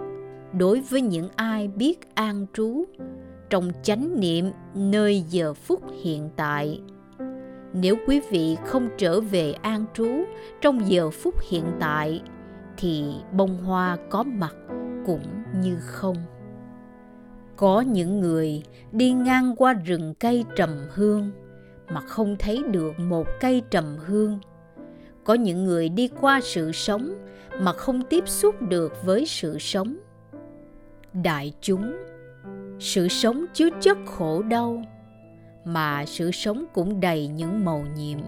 đối 0.53 0.81
với 0.81 1.01
những 1.01 1.29
ai 1.37 1.69
biết 1.69 2.15
an 2.15 2.47
trú 2.55 2.85
trong 3.51 3.71
chánh 3.83 4.21
niệm 4.21 4.51
nơi 4.75 5.25
giờ 5.29 5.55
phút 5.55 5.81
hiện 6.03 6.31
tại. 6.37 6.81
Nếu 7.75 7.97
quý 8.07 8.21
vị 8.31 8.57
không 8.67 8.89
trở 8.99 9.21
về 9.21 9.53
an 9.53 9.85
trú 9.95 10.09
trong 10.61 10.91
giờ 10.91 11.11
phút 11.11 11.35
hiện 11.51 11.65
tại, 11.81 12.23
thì 12.77 13.05
bông 13.33 13.65
hoa 13.65 13.97
có 14.11 14.23
mặt 14.23 14.55
cũng 15.07 15.23
như 15.63 15.77
không. 15.81 16.17
Có 17.57 17.81
những 17.81 18.21
người 18.21 18.63
đi 18.93 19.13
ngang 19.13 19.57
qua 19.57 19.73
rừng 19.73 20.15
cây 20.15 20.45
trầm 20.57 20.71
hương 20.91 21.31
mà 21.93 22.01
không 22.01 22.37
thấy 22.39 22.63
được 22.71 22.99
một 22.99 23.27
cây 23.41 23.63
trầm 23.71 23.97
hương. 24.07 24.39
Có 25.25 25.35
những 25.35 25.65
người 25.65 25.89
đi 25.89 26.09
qua 26.21 26.41
sự 26.43 26.73
sống 26.73 27.15
mà 27.61 27.73
không 27.73 28.03
tiếp 28.03 28.29
xúc 28.29 28.63
được 28.63 29.05
với 29.05 29.27
sự 29.27 29.59
sống. 29.59 29.97
Đại 31.13 31.53
chúng, 31.61 31.97
sự 32.79 33.09
sống 33.09 33.45
chứa 33.55 33.69
chất 33.81 33.99
khổ 34.07 34.43
đau, 34.43 34.83
mà 35.65 36.05
sự 36.07 36.31
sống 36.31 36.65
cũng 36.75 37.01
đầy 37.01 37.27
những 37.27 37.65
màu 37.65 37.85
nhiệm. 37.97 38.19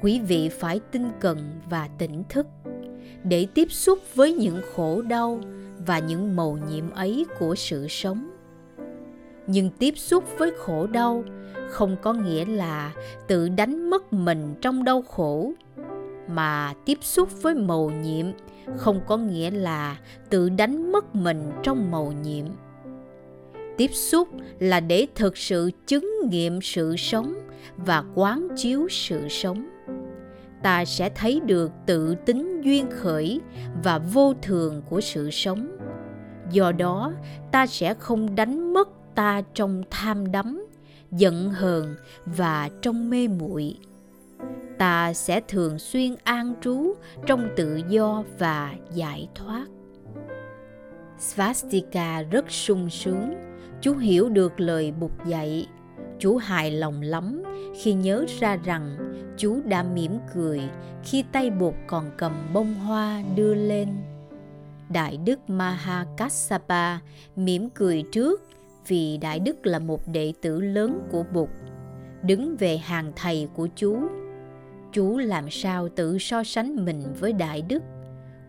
Quý 0.00 0.20
vị 0.20 0.48
phải 0.48 0.80
tinh 0.90 1.08
cần 1.20 1.38
và 1.70 1.88
tỉnh 1.98 2.22
thức 2.28 2.46
để 3.24 3.46
tiếp 3.54 3.72
xúc 3.72 3.98
với 4.14 4.32
những 4.32 4.60
khổ 4.74 5.02
đau 5.02 5.40
và 5.86 5.98
những 5.98 6.36
màu 6.36 6.58
nhiệm 6.70 6.90
ấy 6.90 7.26
của 7.38 7.54
sự 7.54 7.86
sống. 7.88 8.30
Nhưng 9.46 9.70
tiếp 9.70 9.98
xúc 9.98 10.24
với 10.38 10.52
khổ 10.58 10.86
đau 10.86 11.24
không 11.72 11.96
có 12.02 12.12
nghĩa 12.12 12.44
là 12.44 12.92
tự 13.26 13.48
đánh 13.48 13.90
mất 13.90 14.12
mình 14.12 14.54
trong 14.60 14.84
đau 14.84 15.02
khổ, 15.02 15.52
mà 16.28 16.74
tiếp 16.84 16.98
xúc 17.00 17.42
với 17.42 17.54
mầu 17.54 17.90
nhiệm 17.90 18.26
không 18.76 19.00
có 19.06 19.16
nghĩa 19.16 19.50
là 19.50 19.96
tự 20.30 20.48
đánh 20.48 20.92
mất 20.92 21.14
mình 21.14 21.50
trong 21.62 21.90
mầu 21.90 22.12
nhiệm. 22.12 22.46
Tiếp 23.76 23.90
xúc 23.92 24.28
là 24.58 24.80
để 24.80 25.06
thực 25.14 25.36
sự 25.36 25.70
chứng 25.86 26.10
nghiệm 26.30 26.60
sự 26.62 26.96
sống 26.96 27.34
và 27.76 28.04
quán 28.14 28.48
chiếu 28.56 28.88
sự 28.90 29.28
sống. 29.28 29.68
Ta 30.62 30.84
sẽ 30.84 31.08
thấy 31.08 31.40
được 31.40 31.70
tự 31.86 32.14
tính 32.14 32.60
duyên 32.64 32.86
khởi 32.90 33.40
và 33.82 33.98
vô 33.98 34.34
thường 34.42 34.82
của 34.90 35.00
sự 35.00 35.30
sống. 35.30 35.76
Do 36.50 36.72
đó, 36.72 37.12
ta 37.52 37.66
sẽ 37.66 37.94
không 37.94 38.34
đánh 38.34 38.74
mất 38.74 38.88
ta 39.14 39.42
trong 39.54 39.82
tham 39.90 40.32
đắm 40.32 40.61
giận 41.12 41.50
hờn 41.50 41.96
và 42.26 42.70
trong 42.82 43.10
mê 43.10 43.28
muội. 43.28 43.76
Ta 44.78 45.14
sẽ 45.14 45.40
thường 45.48 45.78
xuyên 45.78 46.14
an 46.24 46.54
trú 46.60 46.94
trong 47.26 47.48
tự 47.56 47.80
do 47.88 48.22
và 48.38 48.74
giải 48.94 49.28
thoát. 49.34 49.66
Svastika 51.18 52.22
rất 52.22 52.50
sung 52.50 52.90
sướng. 52.90 53.34
Chú 53.80 53.96
hiểu 53.96 54.28
được 54.28 54.60
lời 54.60 54.92
bục 55.00 55.26
dạy. 55.26 55.66
Chú 56.18 56.36
hài 56.36 56.70
lòng 56.70 57.02
lắm 57.02 57.42
khi 57.80 57.92
nhớ 57.92 58.24
ra 58.40 58.56
rằng 58.64 58.96
chú 59.36 59.60
đã 59.64 59.82
mỉm 59.82 60.18
cười 60.34 60.60
khi 61.04 61.24
tay 61.32 61.50
bột 61.50 61.74
còn 61.86 62.10
cầm 62.16 62.32
bông 62.52 62.74
hoa 62.74 63.22
đưa 63.36 63.54
lên. 63.54 63.88
Đại 64.88 65.16
đức 65.16 65.50
mahakassapa 65.50 66.98
mỉm 67.36 67.70
cười 67.70 68.04
trước 68.12 68.42
vì 68.86 69.18
đại 69.18 69.38
đức 69.38 69.66
là 69.66 69.78
một 69.78 70.08
đệ 70.08 70.32
tử 70.40 70.60
lớn 70.60 71.00
của 71.10 71.24
bụt, 71.32 71.48
đứng 72.22 72.56
về 72.56 72.76
hàng 72.76 73.12
thầy 73.16 73.48
của 73.54 73.68
chú. 73.76 73.98
Chú 74.92 75.18
làm 75.18 75.50
sao 75.50 75.88
tự 75.88 76.18
so 76.18 76.44
sánh 76.44 76.84
mình 76.84 77.02
với 77.20 77.32
đại 77.32 77.62
đức, 77.62 77.82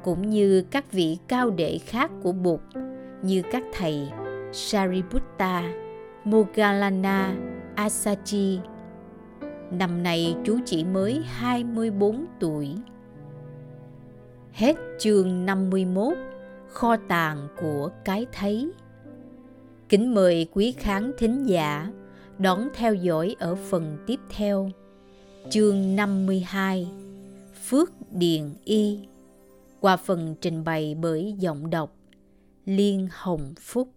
cũng 0.04 0.30
như 0.30 0.64
các 0.72 0.92
vị 0.92 1.18
cao 1.28 1.50
đệ 1.50 1.78
khác 1.86 2.12
của 2.24 2.32
bụt, 2.32 2.60
như 3.22 3.42
các 3.52 3.64
thầy 3.74 4.10
sariputta, 4.52 5.64
mogalana, 6.24 7.36
asachi. 7.76 8.60
Năm 9.72 10.04
nay 10.04 10.36
chú 10.44 10.60
chỉ 10.66 10.84
mới 10.84 11.24
24 11.26 12.26
tuổi. 12.40 12.76
Hết 14.52 14.76
chương 15.00 15.46
51 15.46 16.14
kho 16.68 16.96
tàng 17.08 17.48
của 17.62 17.90
cái 18.06 18.26
thấy 18.32 18.72
kính 19.90 20.14
mời 20.14 20.48
quý 20.52 20.74
khán 20.78 21.12
thính 21.18 21.44
giả 21.44 21.92
đón 22.40 22.68
theo 22.76 22.94
dõi 22.94 23.36
ở 23.40 23.56
phần 23.56 23.98
tiếp 24.08 24.20
theo. 24.30 24.70
Chương 25.50 25.96
52 25.96 26.88
Phước 27.66 27.92
Điền 28.12 28.44
Y. 28.64 29.00
Qua 29.80 29.98
phần 29.98 30.36
trình 30.42 30.64
bày 30.64 30.96
bởi 31.02 31.36
giọng 31.40 31.70
đọc 31.70 31.96
Liên 32.66 33.08
Hồng 33.12 33.54
Phúc. 33.60 33.90